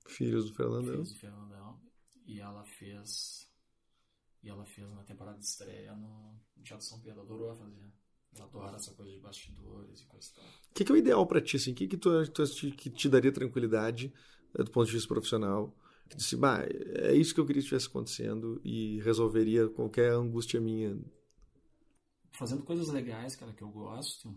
Filhos 0.07 0.47
do 0.51 0.55
Fernandão. 0.55 0.93
filhos 0.93 1.13
do 1.13 1.19
Fernandão, 1.19 1.81
e 2.27 2.41
ela 2.41 2.65
fez. 2.65 3.49
E 4.43 4.49
ela 4.49 4.65
fez 4.65 4.89
na 4.91 5.03
temporada 5.05 5.39
de 5.39 5.45
estreia 5.45 5.95
no, 5.95 6.35
no 6.57 6.63
Teatro 6.63 6.87
São 6.87 7.01
Pedro. 7.01 7.21
Adorou 7.21 7.55
fazer. 7.55 7.93
Ela 8.35 8.45
adora 8.45 8.77
essa 8.77 8.95
coisa 8.95 9.13
de 9.13 9.19
bastidores 9.19 10.01
e 10.01 10.07
coisa 10.07 10.31
e 10.31 10.35
tal. 10.35 10.45
O 10.45 10.75
que, 10.75 10.85
que 10.85 10.93
é 10.93 10.95
o 10.95 10.99
ideal 10.99 11.27
pra 11.27 11.41
ti? 11.41 11.57
Assim? 11.57 11.73
O 11.73 11.75
que, 11.75 11.89
que, 11.89 11.97
tu, 11.97 12.11
tu, 12.29 12.45
que 12.77 12.89
te 12.91 13.09
daria 13.09 13.33
tranquilidade 13.33 14.13
eh, 14.55 14.63
do 14.63 14.71
ponto 14.71 14.87
de 14.87 14.93
vista 14.93 15.09
profissional? 15.09 15.75
Que 16.09 16.17
disse, 16.17 16.37
bah, 16.37 16.65
é 16.65 17.15
isso 17.15 17.35
que 17.35 17.41
eu 17.41 17.47
queria 17.47 17.61
que 17.61 17.67
estivesse 17.67 17.87
acontecendo 17.89 18.61
e 18.65 19.01
resolveria 19.03 19.69
qualquer 19.69 20.13
angústia 20.13 20.61
minha. 20.61 20.97
Fazendo 22.41 22.63
coisas 22.63 22.89
legais, 22.89 23.37
cara, 23.37 23.53
que 23.53 23.63
eu 23.63 23.69
gosto, 23.69 24.35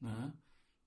né? 0.00 0.32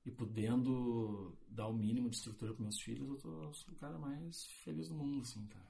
E 0.05 0.11
podendo 0.11 1.37
dar 1.49 1.67
o 1.67 1.73
mínimo 1.73 2.09
de 2.09 2.15
estrutura 2.15 2.53
para 2.53 2.63
meus 2.63 2.79
filhos, 2.79 3.09
eu 3.09 3.17
tô, 3.17 3.53
sou 3.53 3.73
o 3.73 3.77
cara 3.77 3.99
mais 3.99 4.45
feliz 4.63 4.87
do 4.87 4.95
mundo, 4.95 5.21
assim, 5.21 5.45
cara. 5.47 5.67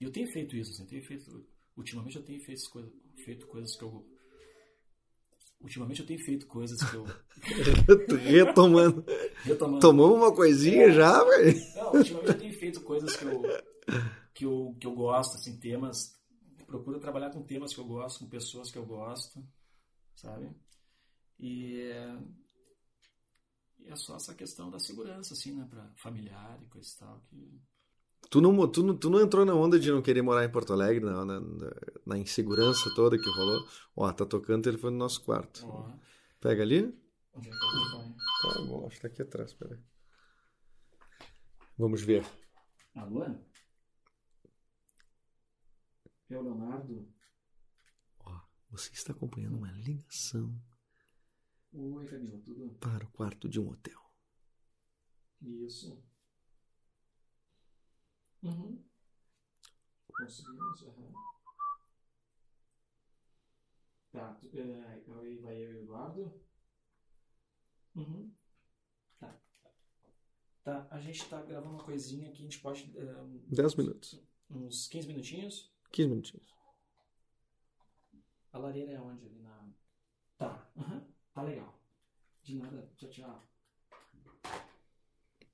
E 0.00 0.04
eu 0.04 0.12
tenho 0.12 0.28
feito 0.28 0.56
isso, 0.56 0.70
assim, 0.70 0.86
tenho 0.86 1.02
feito. 1.02 1.44
Ultimamente 1.76 2.16
eu 2.16 2.22
tenho 2.22 2.40
feito, 2.40 2.70
coisa, 2.70 2.92
feito 3.24 3.46
coisas 3.48 3.74
que 3.74 3.82
eu. 3.82 4.06
Ultimamente 5.60 6.00
eu 6.00 6.06
tenho 6.06 6.24
feito 6.24 6.46
coisas 6.46 6.80
que 6.88 6.94
eu. 6.94 7.04
Retomando. 8.22 9.04
Retomando. 9.42 9.80
Tomou 9.80 10.14
uma 10.14 10.32
coisinha 10.32 10.92
já, 10.92 11.24
velho? 11.24 11.58
Não, 11.74 11.94
ultimamente 11.94 12.32
eu 12.32 12.38
tenho 12.38 12.54
feito 12.54 12.80
coisas 12.82 13.16
que 13.16 13.24
eu, 13.24 13.42
que 14.34 14.44
eu, 14.44 14.76
que 14.78 14.86
eu 14.86 14.94
gosto, 14.94 15.34
assim, 15.34 15.58
temas. 15.58 16.16
Procuro 16.64 17.00
trabalhar 17.00 17.30
com 17.30 17.42
temas 17.42 17.74
que 17.74 17.80
eu 17.80 17.86
gosto, 17.86 18.20
com 18.20 18.28
pessoas 18.28 18.70
que 18.70 18.78
eu 18.78 18.86
gosto, 18.86 19.42
sabe? 20.14 20.50
E 21.38 21.80
é, 21.80 22.18
e 23.80 23.88
é 23.90 23.96
só 23.96 24.16
essa 24.16 24.34
questão 24.34 24.70
da 24.70 24.78
segurança, 24.78 25.34
assim, 25.34 25.52
né, 25.52 25.66
pra 25.68 25.90
familiar 25.96 26.58
e 26.62 26.66
coisa 26.66 26.88
e 26.94 26.98
tal, 26.98 27.20
que... 27.28 27.60
Tu 28.30 28.40
não, 28.40 28.68
tu, 28.68 28.82
não, 28.82 28.96
tu 28.96 29.10
não 29.10 29.20
entrou 29.20 29.44
na 29.44 29.54
onda 29.54 29.78
de 29.78 29.90
não 29.90 30.00
querer 30.00 30.22
morar 30.22 30.44
em 30.44 30.50
Porto 30.50 30.72
Alegre, 30.72 31.04
na, 31.04 31.24
na, 31.24 31.40
na 32.06 32.18
insegurança 32.18 32.94
toda 32.94 33.18
que 33.18 33.28
rolou? 33.28 33.68
Ó, 33.96 34.10
tá 34.12 34.24
tocando 34.24 34.60
o 34.60 34.62
telefone 34.62 34.92
no 34.92 35.00
nosso 35.00 35.22
quarto. 35.22 35.66
Pega 36.40 36.62
ali? 36.62 36.96
onde 37.34 37.48
é 37.48 37.50
que 37.50 37.96
hein? 37.96 38.16
Tá 38.42 38.62
bom, 38.62 38.86
acho 38.86 38.96
que 38.96 39.02
tá 39.02 39.08
aqui 39.08 39.22
atrás, 39.22 39.52
peraí. 39.54 39.78
Vamos 41.76 42.02
ver. 42.02 42.24
Alô? 42.94 43.24
É 46.30 46.38
o 46.38 46.42
Leonardo? 46.42 47.08
Você 48.72 48.90
está 48.94 49.12
acompanhando 49.12 49.58
uma 49.58 49.70
ligação 49.70 50.58
Oi, 51.74 52.06
Camila, 52.06 52.38
tudo? 52.40 52.74
para 52.80 53.04
o 53.04 53.10
quarto 53.10 53.46
de 53.46 53.60
um 53.60 53.68
hotel. 53.68 54.00
Isso. 55.42 56.02
Uhum. 58.42 58.82
Conseguimos, 60.08 60.82
aham. 60.84 61.12
Tá, 64.10 64.40
aí 64.42 65.36
vai 65.38 65.56
eu 65.56 65.72
e 65.72 65.76
o 65.76 65.82
Eduardo. 65.82 66.40
Uhum. 67.94 68.34
Tá. 69.20 69.40
Tá, 70.64 70.88
a 70.90 71.00
gente 71.00 71.28
tá 71.28 71.42
gravando 71.42 71.74
uma 71.74 71.84
coisinha 71.84 72.28
aqui, 72.30 72.38
a 72.40 72.44
gente 72.44 72.60
pode. 72.60 72.90
é, 72.96 73.54
10 73.54 73.74
minutos. 73.74 74.18
Uns 74.50 74.88
15 74.88 75.08
minutinhos. 75.08 75.70
15 75.90 76.08
minutinhos. 76.08 76.61
A 78.52 78.58
lareira 78.58 78.92
é 78.92 79.00
onde? 79.00 79.24
Ali 79.26 79.40
na. 79.40 79.68
Tá, 80.38 80.70
aham. 80.76 81.02
Tá 81.34 81.42
legal. 81.42 81.74
De 82.42 82.56
nada, 82.56 82.88
tchau, 82.96 83.08
tchau. 83.10 83.48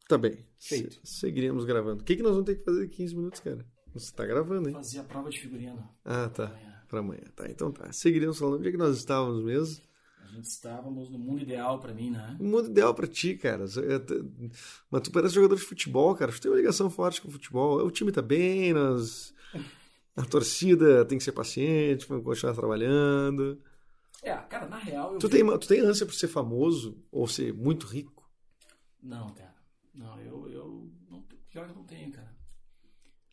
Tá 0.08 0.16
bem. 0.16 0.44
Feito. 0.58 0.94
Se- 1.06 1.18
seguiríamos 1.20 1.64
gravando. 1.64 2.00
O 2.02 2.04
que, 2.04 2.16
que 2.16 2.22
nós 2.22 2.32
vamos 2.32 2.46
ter 2.46 2.56
que 2.56 2.64
fazer 2.64 2.84
em 2.86 2.88
15 2.88 3.14
minutos, 3.14 3.40
cara? 3.40 3.64
Você 3.94 4.12
tá 4.12 4.24
gravando, 4.26 4.68
hein? 4.68 4.74
Fazer 4.74 4.98
a 5.00 5.04
prova 5.04 5.28
de 5.30 5.38
figurino. 5.40 5.86
Ah, 6.04 6.28
tá. 6.28 6.46
amanhã. 6.46 6.82
Pra 6.88 7.00
amanhã. 7.00 7.22
Tá, 7.36 7.48
então 7.50 7.70
tá. 7.70 7.92
Seguiríamos 7.92 8.38
falando. 8.38 8.58
Onde 8.58 8.68
é 8.68 8.72
que 8.72 8.76
nós 8.78 8.96
estávamos 8.96 9.44
mesmo? 9.44 9.82
A 10.22 10.26
gente 10.26 10.44
estávamos 10.46 11.10
no 11.10 11.18
mundo 11.18 11.42
ideal 11.42 11.78
pra 11.78 11.92
mim, 11.94 12.10
né? 12.10 12.36
O 12.40 12.44
mundo 12.44 12.68
ideal 12.70 12.94
pra 12.94 13.06
ti, 13.06 13.34
cara. 13.36 13.64
É, 13.64 14.48
Mas 14.90 15.02
tu 15.02 15.10
parece 15.10 15.34
jogador 15.34 15.56
de 15.56 15.62
futebol, 15.62 16.14
cara. 16.14 16.32
Tu 16.32 16.40
tem 16.40 16.50
uma 16.50 16.56
ligação 16.56 16.88
forte 16.90 17.20
com 17.20 17.28
o 17.28 17.30
futebol. 17.30 17.78
O 17.84 17.90
time 17.90 18.10
tá 18.12 18.22
bem, 18.22 18.72
nós... 18.72 19.34
a 20.18 20.24
torcida 20.24 21.04
tem 21.04 21.18
que 21.18 21.24
ser 21.24 21.32
paciente, 21.32 22.06
continuar 22.06 22.54
trabalhando. 22.54 23.60
É, 24.22 24.34
cara, 24.36 24.66
na 24.66 24.78
real 24.78 25.12
eu 25.14 25.18
Tu 25.18 25.28
vi- 25.28 25.34
tem, 25.34 25.58
tu 25.58 25.68
tem 25.68 25.80
ânsia 25.80 26.06
por 26.06 26.14
ser 26.14 26.28
famoso 26.28 26.96
ou 27.10 27.26
ser 27.26 27.52
muito 27.54 27.86
rico? 27.86 28.28
Não, 29.02 29.32
cara. 29.34 29.54
Não, 29.94 30.20
eu, 30.20 30.48
eu 30.50 30.90
não, 31.08 31.22
pior 31.48 31.64
que 31.66 31.70
eu 31.72 31.76
não 31.76 31.84
tenho, 31.84 32.10
cara. 32.12 32.36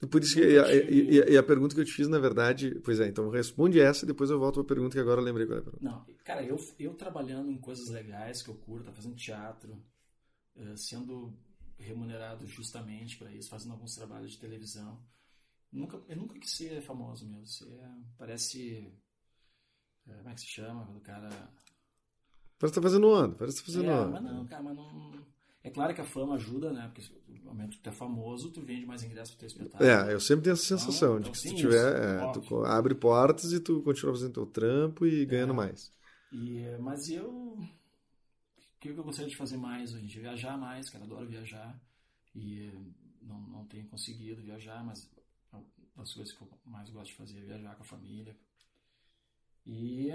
E 0.02 0.06
por 0.08 0.22
isso 0.22 0.36
que 0.36 0.42
e 0.42 0.60
a, 0.60 0.74
e- 0.76 1.20
e- 1.20 1.32
e 1.34 1.38
a 1.38 1.44
pergunta 1.44 1.74
que 1.74 1.82
eu 1.82 1.86
te 1.86 1.92
fiz, 1.92 2.08
na 2.08 2.20
verdade, 2.20 2.80
pois 2.84 3.00
é, 3.00 3.08
então 3.08 3.30
responde 3.30 3.80
essa 3.80 4.04
e 4.06 4.08
depois 4.08 4.30
eu 4.30 4.40
volto 4.40 4.56
pra 4.64 4.76
pergunta 4.76 4.94
que 4.96 5.00
agora 5.00 5.22
eu 5.22 5.26
lembrei 5.26 5.46
qual 5.48 5.58
é 5.58 5.62
a 5.62 5.64
pergunta. 5.64 5.84
Não, 5.84 6.06
cara, 6.24 6.44
eu, 6.44 6.58
eu 6.78 6.94
trabalhando 6.94 7.50
em 7.50 7.58
coisas 7.58 7.88
legais 7.90 8.42
que 8.42 8.50
eu 8.50 8.56
curto, 8.56 8.92
fazendo 8.92 9.16
teatro, 9.16 9.82
eh, 10.56 10.76
sendo 10.76 11.34
remunerado 11.78 12.46
justamente 12.46 13.18
pra 13.18 13.32
isso, 13.32 13.50
fazendo 13.50 13.72
alguns 13.74 13.96
trabalhos 13.96 14.32
de 14.32 14.40
televisão. 14.40 15.00
Nunca, 15.76 15.98
eu 16.08 16.16
nunca 16.18 16.40
quis 16.40 16.52
ser 16.52 16.82
famoso 16.82 17.28
mesmo. 17.28 17.46
Ser, 17.48 17.80
parece. 18.18 18.92
eh, 20.08 20.18
Como 20.18 20.30
é 20.30 20.34
que 20.34 20.42
se 20.42 20.48
chama? 20.48 20.86
Quando 20.86 20.98
o 20.98 21.02
cara. 21.02 21.30
Parece 22.58 22.74
que 22.74 22.80
tá 22.80 22.88
fazendo 22.88 23.08
onda, 23.10 23.36
parece 23.36 23.58
que 23.58 23.64
tá 23.64 23.72
fazendo 23.74 23.90
É, 23.90 23.92
onda. 23.92 24.20
mas 24.22 24.24
não, 24.24 24.46
cara, 24.46 24.64
mas 24.64 24.76
não. 24.76 25.12
É 25.64 25.70
claro 25.70 25.94
que 25.96 26.02
a 26.02 26.06
fama 26.06 26.36
ajuda, 26.36 26.72
né? 26.72 26.92
Porque 26.94 27.02
no 27.28 27.44
momento 27.46 27.72
que 27.78 27.84
tu 27.84 27.90
é 27.90 27.92
famoso, 27.92 28.52
tu 28.52 28.62
vende 28.62 28.86
mais 28.86 29.04
ingressos 29.04 29.32
pro 29.32 29.40
teu 29.40 29.48
espetáculo. 29.48 29.90
É, 29.90 30.14
eu 30.14 30.20
sempre 30.20 30.44
tenho 30.44 30.54
essa 30.54 30.64
sensação 30.64 31.20
Então, 31.20 31.22
de 31.22 31.32
que 31.32 31.38
se 31.38 31.50
tu 31.50 31.56
tiver, 31.56 31.78
isso, 31.80 31.96
é, 31.96 32.28
tu 32.32 32.66
abre 32.66 32.94
portas 32.96 33.52
e 33.52 33.60
tu 33.60 33.82
continua 33.82 34.14
fazendo 34.14 34.34
teu 34.34 34.46
trampo 34.46 35.06
e 35.06 35.26
ganhando 35.26 35.54
É. 35.54 35.58
mais. 35.58 35.92
E, 36.32 36.78
mas 36.80 37.10
eu. 37.10 37.30
O 37.32 37.68
que 38.80 38.90
eu 38.90 39.04
gostaria 39.04 39.30
de 39.30 39.36
fazer 39.38 39.58
mais 39.58 39.94
hoje 39.94 40.04
em 40.04 40.08
dia? 40.08 40.22
Viajar 40.22 40.58
mais, 40.58 40.90
cara. 40.90 41.04
Adoro 41.04 41.28
viajar. 41.28 41.80
E 42.34 42.68
eh, 42.68 42.74
não, 43.22 43.40
não 43.42 43.66
tenho 43.66 43.88
conseguido 43.88 44.42
viajar, 44.42 44.84
mas 44.86 45.10
das 45.96 46.14
coisas 46.14 46.34
que 46.34 46.42
eu 46.42 46.48
mais 46.66 46.90
gosto 46.90 47.08
de 47.12 47.16
fazer 47.18 47.42
viajar 47.42 47.76
com 47.76 47.82
a 47.84 47.86
família. 47.86 48.36
E. 49.66 50.12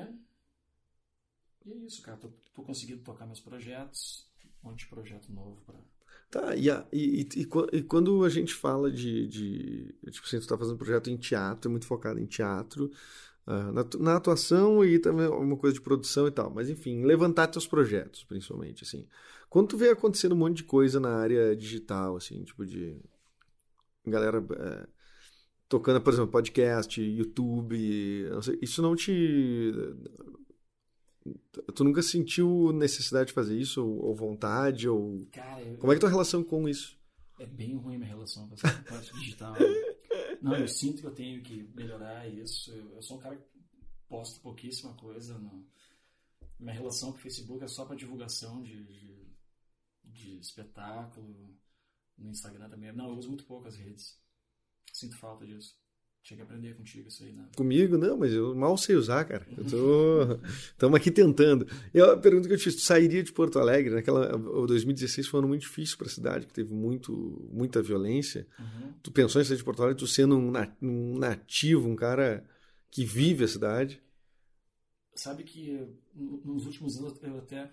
E 1.64 1.72
é 1.72 1.76
isso, 1.86 2.02
cara. 2.02 2.16
Tô, 2.18 2.28
tô 2.54 2.62
conseguindo 2.62 3.02
tocar 3.02 3.26
meus 3.26 3.40
projetos. 3.40 4.26
Um 4.62 4.68
monte 4.70 4.80
de 4.80 4.86
projeto 4.86 5.32
novo 5.32 5.60
pra. 5.64 5.74
Tá, 6.30 6.54
e, 6.54 6.70
a- 6.70 6.86
e, 6.92 7.22
e- 7.22 7.40
e 7.40 7.44
qua- 7.44 7.66
quando 7.88 8.24
a 8.24 8.28
gente 8.28 8.54
fala 8.54 8.90
de, 8.90 9.26
de. 9.26 9.94
Tipo 10.10 10.26
assim, 10.26 10.38
tu 10.40 10.46
tá 10.46 10.56
fazendo 10.58 10.76
projeto 10.78 11.10
em 11.10 11.16
teatro, 11.16 11.68
é 11.68 11.70
muito 11.70 11.86
focado 11.86 12.20
em 12.20 12.26
teatro, 12.26 12.90
ah, 13.46 13.72
na, 13.72 13.84
na 13.98 14.16
atuação 14.16 14.84
e 14.84 14.98
também 14.98 15.26
uma 15.28 15.56
coisa 15.56 15.74
de 15.74 15.80
produção 15.80 16.26
e 16.28 16.30
tal. 16.30 16.50
Mas 16.52 16.68
enfim, 16.70 17.04
levantar 17.04 17.48
teus 17.48 17.66
projetos, 17.66 18.24
principalmente, 18.24 18.84
assim. 18.84 19.06
Quando 19.48 19.68
tu 19.68 19.76
vê 19.76 19.90
acontecendo 19.90 20.32
um 20.34 20.38
monte 20.38 20.58
de 20.58 20.64
coisa 20.64 21.00
na 21.00 21.16
área 21.16 21.56
digital, 21.56 22.16
assim, 22.16 22.42
tipo 22.44 22.64
de. 22.66 22.96
Galera. 24.06 24.38
eh, 24.38 24.86
tocando, 25.70 26.00
por 26.02 26.12
exemplo, 26.12 26.32
podcast, 26.32 27.00
YouTube, 27.00 28.28
não 28.28 28.42
sei, 28.42 28.58
isso 28.60 28.82
não 28.82 28.96
te. 28.96 29.72
Tu 31.74 31.84
nunca 31.84 32.02
sentiu 32.02 32.72
necessidade 32.72 33.28
de 33.28 33.32
fazer 33.32 33.56
isso, 33.56 33.86
ou, 33.86 34.14
vontade, 34.14 34.88
ou. 34.88 35.24
Cara, 35.30 35.62
eu, 35.62 35.78
Como 35.78 35.92
é 35.92 35.94
que 35.94 35.98
é 35.98 36.00
tua 36.00 36.10
relação 36.10 36.42
com 36.42 36.68
isso? 36.68 36.98
É 37.38 37.46
bem 37.46 37.76
ruim 37.76 37.98
minha 37.98 38.08
relação 38.08 38.48
com 38.48 38.54
essa 38.54 38.82
parte 38.82 39.12
digital. 39.20 39.52
né? 39.52 39.60
Não, 40.42 40.56
eu 40.56 40.66
sinto 40.66 41.00
que 41.00 41.06
eu 41.06 41.14
tenho 41.14 41.40
que 41.40 41.62
melhorar 41.74 42.28
isso. 42.28 42.72
Eu, 42.72 43.00
sou 43.00 43.18
um 43.18 43.20
cara 43.20 43.36
que 43.36 43.44
posta 44.08 44.40
pouquíssima 44.40 44.92
coisa. 44.94 45.38
No... 45.38 45.64
Minha 46.58 46.74
relação 46.74 47.12
com 47.12 47.18
o 47.18 47.20
Facebook 47.20 47.62
é 47.62 47.68
só 47.68 47.84
para 47.84 47.94
divulgação 47.94 48.60
de, 48.60 48.84
de, 48.84 49.26
de 50.04 50.38
espetáculo. 50.38 51.56
No 52.18 52.30
Instagram 52.30 52.68
também. 52.68 52.92
Não, 52.92 53.10
eu 53.10 53.16
uso 53.16 53.28
muito 53.28 53.44
pouco 53.44 53.68
as 53.68 53.76
redes. 53.76 54.20
Sinto 54.92 55.16
falta 55.16 55.46
disso. 55.46 55.78
Tinha 56.22 56.36
que 56.36 56.42
aprender 56.42 56.74
contigo 56.76 57.08
isso 57.08 57.24
aí, 57.24 57.32
né? 57.32 57.48
Comigo, 57.56 57.96
não, 57.96 58.14
mas 58.18 58.30
eu 58.34 58.54
mal 58.54 58.76
sei 58.76 58.94
usar, 58.94 59.24
cara. 59.24 59.46
Eu 59.56 59.64
tô. 59.64 60.38
Estamos 60.72 60.94
aqui 61.00 61.10
tentando. 61.10 61.66
E 61.94 62.00
a 62.00 62.14
pergunta 62.16 62.46
que 62.46 62.52
eu 62.52 62.58
te 62.58 62.64
fiz: 62.64 62.76
tu 62.76 62.82
sairia 62.82 63.22
de 63.22 63.32
Porto 63.32 63.58
Alegre? 63.58 63.94
Naquela. 63.94 64.36
O 64.36 64.66
2016 64.66 65.26
foi 65.26 65.38
um 65.38 65.40
ano 65.40 65.48
muito 65.48 65.62
difícil 65.62 65.96
para 65.96 66.08
a 66.08 66.10
cidade, 66.10 66.46
que 66.46 66.52
teve 66.52 66.74
muito, 66.74 67.48
muita 67.50 67.80
violência. 67.82 68.46
Uhum. 68.58 68.92
Tu 69.02 69.10
pensou 69.10 69.40
em 69.40 69.44
sair 69.46 69.56
de 69.56 69.64
Porto 69.64 69.82
Alegre, 69.82 69.98
tu 69.98 70.06
sendo 70.06 70.36
um 70.36 70.50
na- 70.50 70.70
nativo, 70.80 71.88
um 71.88 71.96
cara 71.96 72.44
que 72.90 73.02
vive 73.04 73.44
a 73.44 73.48
cidade. 73.48 74.02
Sabe 75.14 75.42
que 75.42 75.72
no- 76.14 76.40
nos 76.44 76.66
últimos 76.66 76.98
anos 76.98 77.18
eu 77.22 77.38
até 77.38 77.70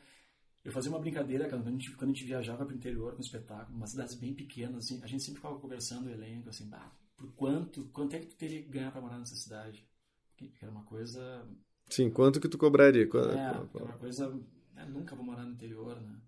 eu 0.67 0.73
fazia 0.73 0.91
uma 0.91 0.99
brincadeira 0.99 1.47
quando 1.49 1.65
a 1.65 1.71
gente, 1.71 1.91
quando 1.95 2.11
a 2.11 2.13
gente 2.13 2.25
viajava 2.25 2.65
para 2.65 2.73
o 2.73 2.77
interior 2.77 3.15
com 3.15 3.21
espetáculo, 3.21 3.77
umas 3.77 3.91
cidades 3.91 4.15
bem 4.15 4.33
pequenas, 4.33 4.83
assim, 4.83 5.01
a 5.01 5.07
gente 5.07 5.23
sempre 5.23 5.37
ficava 5.39 5.57
conversando 5.57 6.07
o 6.07 6.09
elenco 6.11 6.49
assim, 6.49 6.67
bah, 6.67 6.91
por 7.15 7.31
quanto, 7.35 7.85
quanto 7.85 8.17
é 8.17 8.19
que 8.19 8.25
tu 8.25 8.35
teria 8.35 8.61
que 8.61 8.67
ganhar 8.67 8.91
para 8.91 8.99
morar 8.99 9.17
nessa 9.17 9.35
cidade? 9.37 9.87
Que 10.35 10.49
que 10.49 10.65
era 10.65 10.69
uma 10.69 10.83
coisa, 10.83 11.47
Sim, 11.89 12.09
quanto 12.09 12.41
que 12.41 12.49
tu 12.49 12.57
cobraria? 12.57 13.03
É, 13.03 13.07
qua- 13.07 13.21
era 13.31 13.63
uma 13.85 13.97
coisa, 13.97 14.29
né, 14.75 14.85
nunca 14.87 15.15
vou 15.15 15.23
morar 15.23 15.43
no 15.45 15.53
interior, 15.53 16.01
né? 16.01 16.19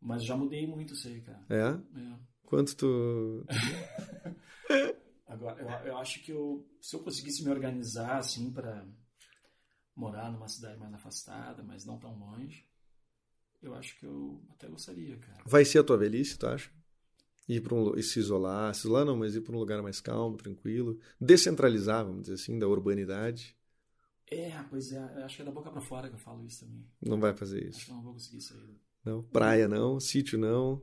Mas 0.00 0.24
já 0.24 0.34
mudei 0.34 0.66
muito 0.66 0.94
isso 0.94 1.06
aí, 1.06 1.20
cara. 1.20 1.44
É? 1.50 2.00
É. 2.00 2.18
Quanto 2.46 2.74
tu. 2.74 3.44
Agora, 5.28 5.60
eu, 5.60 5.88
eu 5.88 5.98
acho 5.98 6.22
que 6.22 6.32
eu, 6.32 6.66
se 6.80 6.96
eu 6.96 7.00
conseguisse 7.00 7.44
me 7.44 7.50
organizar 7.50 8.16
assim 8.16 8.50
para 8.50 8.86
morar 9.94 10.32
numa 10.32 10.48
cidade 10.48 10.78
mais 10.78 10.94
afastada, 10.94 11.62
mas 11.62 11.84
não 11.84 11.98
tão 11.98 12.18
longe, 12.18 12.66
eu 13.62 13.74
acho 13.74 13.98
que 13.98 14.06
eu 14.06 14.42
até 14.50 14.68
gostaria, 14.68 15.16
cara. 15.18 15.42
Vai 15.46 15.64
ser 15.64 15.78
a 15.78 15.84
tua 15.84 15.96
velhice, 15.96 16.38
tu 16.38 16.46
acha? 16.46 16.70
Ir 17.48 17.62
para 17.62 17.74
um, 17.74 17.96
e 17.96 18.02
se 18.02 18.18
isolar, 18.18 18.74
se 18.74 18.80
isolar 18.80 19.04
não, 19.06 19.16
mas 19.16 19.34
ir 19.34 19.40
para 19.40 19.54
um 19.56 19.58
lugar 19.58 19.82
mais 19.82 20.00
calmo, 20.00 20.36
tranquilo, 20.36 20.98
descentralizar, 21.20 22.04
vamos 22.04 22.22
dizer 22.22 22.34
assim, 22.34 22.58
da 22.58 22.68
urbanidade. 22.68 23.56
É, 24.30 24.50
pois 24.68 24.92
é, 24.92 24.98
acho 25.24 25.36
que 25.36 25.42
é 25.42 25.44
da 25.46 25.50
boca 25.50 25.70
pra 25.70 25.80
fora 25.80 26.08
que 26.08 26.14
eu 26.14 26.18
falo 26.18 26.44
isso 26.44 26.66
também. 26.66 26.84
Não 27.00 27.18
vai 27.18 27.32
fazer 27.34 27.60
Acho 27.60 27.68
isso. 27.70 27.84
que 27.86 27.90
eu 27.90 27.94
não 27.96 28.02
vou 28.02 28.12
conseguir 28.12 28.36
isso 28.38 28.54
aí. 28.54 28.76
Não, 29.04 29.22
praia 29.22 29.66
não, 29.66 29.98
sítio 29.98 30.38
não. 30.38 30.82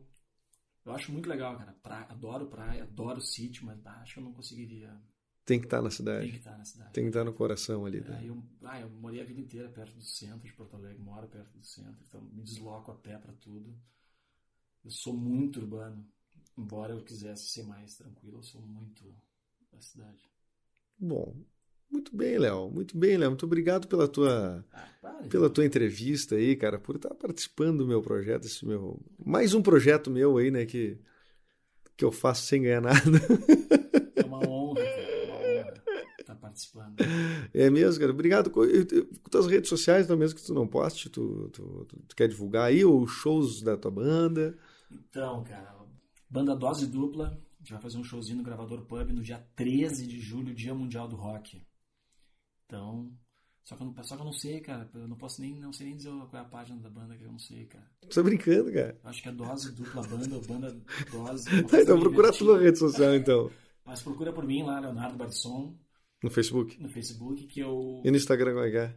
Eu 0.83 0.91
acho 0.93 1.11
muito 1.11 1.29
legal, 1.29 1.55
cara. 1.57 1.73
Praia, 1.83 2.05
adoro 2.09 2.47
praia, 2.47 2.83
adoro 2.83 3.21
sítio, 3.21 3.65
mas 3.65 3.85
acho 3.85 4.15
que 4.15 4.19
eu 4.19 4.23
não 4.23 4.33
conseguiria. 4.33 4.99
Tem 5.45 5.59
que 5.59 5.65
estar 5.67 5.81
na 5.81 5.89
Tem 5.89 5.89
que 5.89 5.95
cidade. 5.95 6.37
estar 6.37 6.57
na 6.57 6.65
cidade. 6.65 6.93
Tem 6.93 7.03
que 7.03 7.09
estar 7.09 7.23
no 7.23 7.33
coração 7.33 7.85
ali. 7.85 7.99
É, 7.99 8.01
né? 8.01 8.23
eu, 8.25 8.43
ah, 8.63 8.81
eu 8.81 8.89
morei 8.89 9.21
a 9.21 9.23
vida 9.23 9.39
inteira 9.39 9.69
perto 9.69 9.93
do 9.95 10.03
centro 10.03 10.39
de 10.47 10.53
Porto 10.53 10.75
Alegre, 10.75 10.97
moro 10.99 11.27
perto 11.27 11.55
do 11.57 11.63
centro, 11.63 11.97
então 12.07 12.21
me 12.21 12.41
desloco 12.41 12.91
a 12.91 12.95
pé 12.95 13.17
pra 13.17 13.31
tudo. 13.33 13.73
Eu 14.83 14.89
sou 14.91 15.13
muito 15.13 15.59
urbano, 15.59 16.05
embora 16.57 16.93
eu 16.93 17.03
quisesse 17.03 17.47
ser 17.47 17.63
mais 17.63 17.95
tranquilo, 17.95 18.37
eu 18.39 18.43
sou 18.43 18.61
muito 18.61 19.03
da 19.71 19.79
cidade. 19.81 20.29
Bom, 20.97 21.35
muito 21.91 22.15
bem, 22.15 22.37
Léo. 22.37 22.69
Muito 22.71 22.97
bem, 22.97 23.17
Léo. 23.17 23.29
Muito 23.31 23.45
obrigado 23.45 23.87
pela 23.87 24.07
tua, 24.07 24.65
Ah, 24.71 24.87
para, 25.01 25.23
pela 25.27 25.49
tua 25.49 25.65
entrevista 25.65 26.35
aí, 26.35 26.55
cara, 26.55 26.79
por 26.79 26.95
estar 26.95 27.13
participando 27.13 27.79
do 27.79 27.87
meu 27.87 28.01
projeto, 28.01 28.45
esse 28.45 28.65
meu 28.65 28.99
mais 29.23 29.53
um 29.53 29.61
projeto 29.61 30.09
meu 30.09 30.37
aí, 30.37 30.49
né, 30.49 30.65
que 30.65 30.97
que 31.97 32.03
eu 32.03 32.11
faço 32.11 32.43
sem 32.45 32.63
ganhar 32.63 32.81
nada. 32.81 32.99
É 34.15 34.25
uma 34.25 34.39
honra, 34.47 34.83
cara, 34.83 35.14
participando. 36.45 36.95
É 37.53 37.69
mesmo, 37.69 37.99
cara. 37.99 38.11
Obrigado. 38.11 38.49
Com 38.51 38.61
tuas 39.29 39.47
redes 39.47 39.69
sociais, 39.69 40.05
então 40.05 40.17
mesmo 40.17 40.37
que 40.37 40.45
tu 40.45 40.53
não 40.53 40.67
poste, 40.67 41.09
tu, 41.09 41.49
tu, 41.49 41.85
tu- 41.85 42.03
tu 42.07 42.15
quer 42.15 42.27
divulgar 42.27 42.65
aí 42.65 42.83
ou 42.85 43.05
shows 43.07 43.61
da 43.61 43.75
tua 43.77 43.91
banda? 43.91 44.57
Então, 44.91 45.43
cara, 45.43 45.75
banda 46.29 46.55
Dose 46.55 46.85
Dupla, 46.87 47.27
a 47.29 47.57
gente 47.59 47.71
vai 47.73 47.81
fazer 47.81 47.97
um 47.97 48.03
showzinho 48.03 48.37
no 48.37 48.43
Gravador 48.43 48.81
Pub 48.85 49.09
no 49.11 49.21
dia 49.23 49.43
13 49.55 50.05
de 50.05 50.19
julho, 50.19 50.53
Dia 50.53 50.73
Mundial 50.75 51.07
do 51.07 51.15
Rock. 51.15 51.61
Então, 52.65 53.11
só 53.63 53.75
que 53.75 53.81
eu 53.83 53.87
não, 53.87 54.03
só 54.03 54.15
que 54.15 54.21
eu 54.21 54.25
não 54.25 54.33
sei, 54.33 54.59
cara, 54.59 54.89
eu 54.93 55.07
não 55.07 55.15
posso 55.17 55.41
nem, 55.41 55.59
não 55.59 55.73
sei 55.73 55.87
nem 55.87 55.95
dizer 55.95 56.09
qual 56.09 56.29
é 56.33 56.39
a 56.39 56.45
página 56.45 56.79
da 56.79 56.89
banda 56.89 57.15
que 57.17 57.23
eu 57.23 57.31
não 57.31 57.39
sei, 57.39 57.65
cara. 57.65 57.85
Tu 58.01 58.13
tá 58.15 58.23
brincando, 58.23 58.71
cara. 58.71 58.99
Acho 59.03 59.21
que 59.23 59.29
é 59.29 59.31
Dose 59.31 59.71
Dupla 59.73 60.01
Banda, 60.07 60.35
ou 60.35 60.41
Banda 60.41 60.77
Dose. 61.11 61.45
Tá, 61.67 61.81
então 61.81 61.99
procura 61.99 62.31
tu 62.31 62.43
na 62.45 62.51
invertida. 62.51 62.63
rede 62.65 62.77
social, 62.79 63.15
então. 63.15 63.51
Mas 63.85 64.01
procura 64.01 64.33
por 64.33 64.45
mim 64.45 64.63
lá, 64.63 64.79
Leonardo 64.79 65.15
Barisson, 65.17 65.75
No 66.25 66.31
Facebook. 66.31 66.81
no 66.81 66.89
Facebook, 66.89 67.45
que 67.45 67.59
eu... 67.59 68.01
E 68.03 68.09
no 68.09 68.17
Instagram, 68.17 68.53
como 68.53 68.65
é 68.65 68.71
que 68.71 68.77
é? 68.77 68.95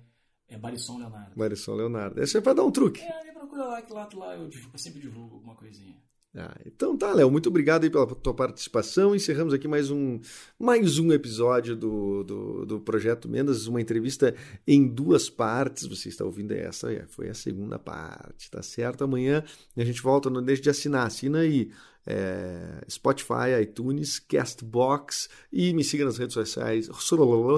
É 0.48 0.56
Barisson 0.58 0.96
Leonardo. 0.98 1.32
Marisol 1.36 1.76
Leonardo. 1.76 2.22
Esse 2.22 2.38
é 2.38 2.40
pra 2.40 2.54
dar 2.54 2.64
um 2.64 2.70
truque. 2.72 3.02
É, 3.02 3.12
aí 3.12 3.32
procura 3.32 3.64
lá, 3.66 3.82
que 3.82 3.92
lá, 3.92 4.08
lá 4.14 4.34
eu, 4.34 4.48
divulgo- 4.48 4.74
eu 4.74 4.78
sempre 4.78 5.00
divulgo 5.00 5.34
alguma 5.34 5.54
coisinha. 5.54 5.94
Ah, 6.36 6.54
então 6.66 6.96
tá, 6.96 7.12
Léo, 7.12 7.30
muito 7.30 7.48
obrigado 7.48 7.84
aí 7.84 7.90
pela 7.90 8.06
tua 8.06 8.34
participação. 8.34 9.14
Encerramos 9.14 9.54
aqui 9.54 9.66
mais 9.66 9.90
um, 9.90 10.20
mais 10.58 10.98
um 10.98 11.10
episódio 11.12 11.74
do, 11.74 12.22
do, 12.22 12.66
do 12.66 12.80
Projeto 12.80 13.28
Mendas, 13.28 13.66
uma 13.66 13.80
entrevista 13.80 14.34
em 14.66 14.86
duas 14.86 15.30
partes. 15.30 15.86
Você 15.86 16.10
está 16.10 16.24
ouvindo 16.24 16.52
essa, 16.52 16.92
é, 16.92 17.06
foi 17.06 17.28
a 17.28 17.34
segunda 17.34 17.78
parte, 17.78 18.50
tá 18.50 18.62
certo? 18.62 19.04
Amanhã 19.04 19.42
a 19.76 19.84
gente 19.84 20.02
volta, 20.02 20.28
não 20.28 20.42
deixe 20.42 20.62
de 20.62 20.70
assinar, 20.70 21.06
assina 21.06 21.40
aí. 21.40 21.70
É, 22.10 22.84
Spotify, 22.88 23.60
iTunes, 23.60 24.18
Castbox 24.18 25.28
e 25.52 25.74
me 25.74 25.84
siga 25.84 26.06
nas 26.06 26.16
redes 26.16 26.32
sociais, 26.32 26.88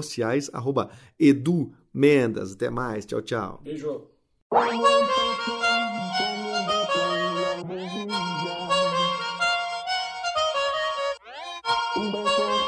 sociais 0.02 0.50
arroba 0.52 0.90
Edu 1.18 1.72
Mendas. 1.94 2.52
Até 2.52 2.68
mais, 2.68 3.06
tchau, 3.06 3.22
tchau. 3.22 3.60
Beijo. 3.62 4.08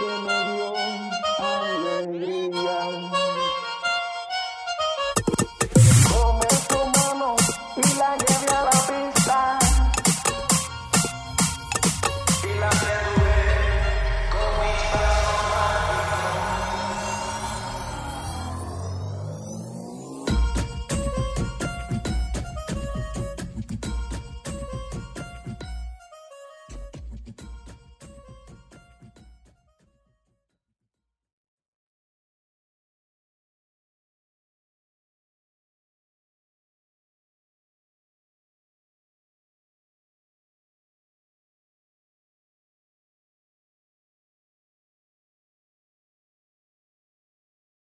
Останови 0.03 0.62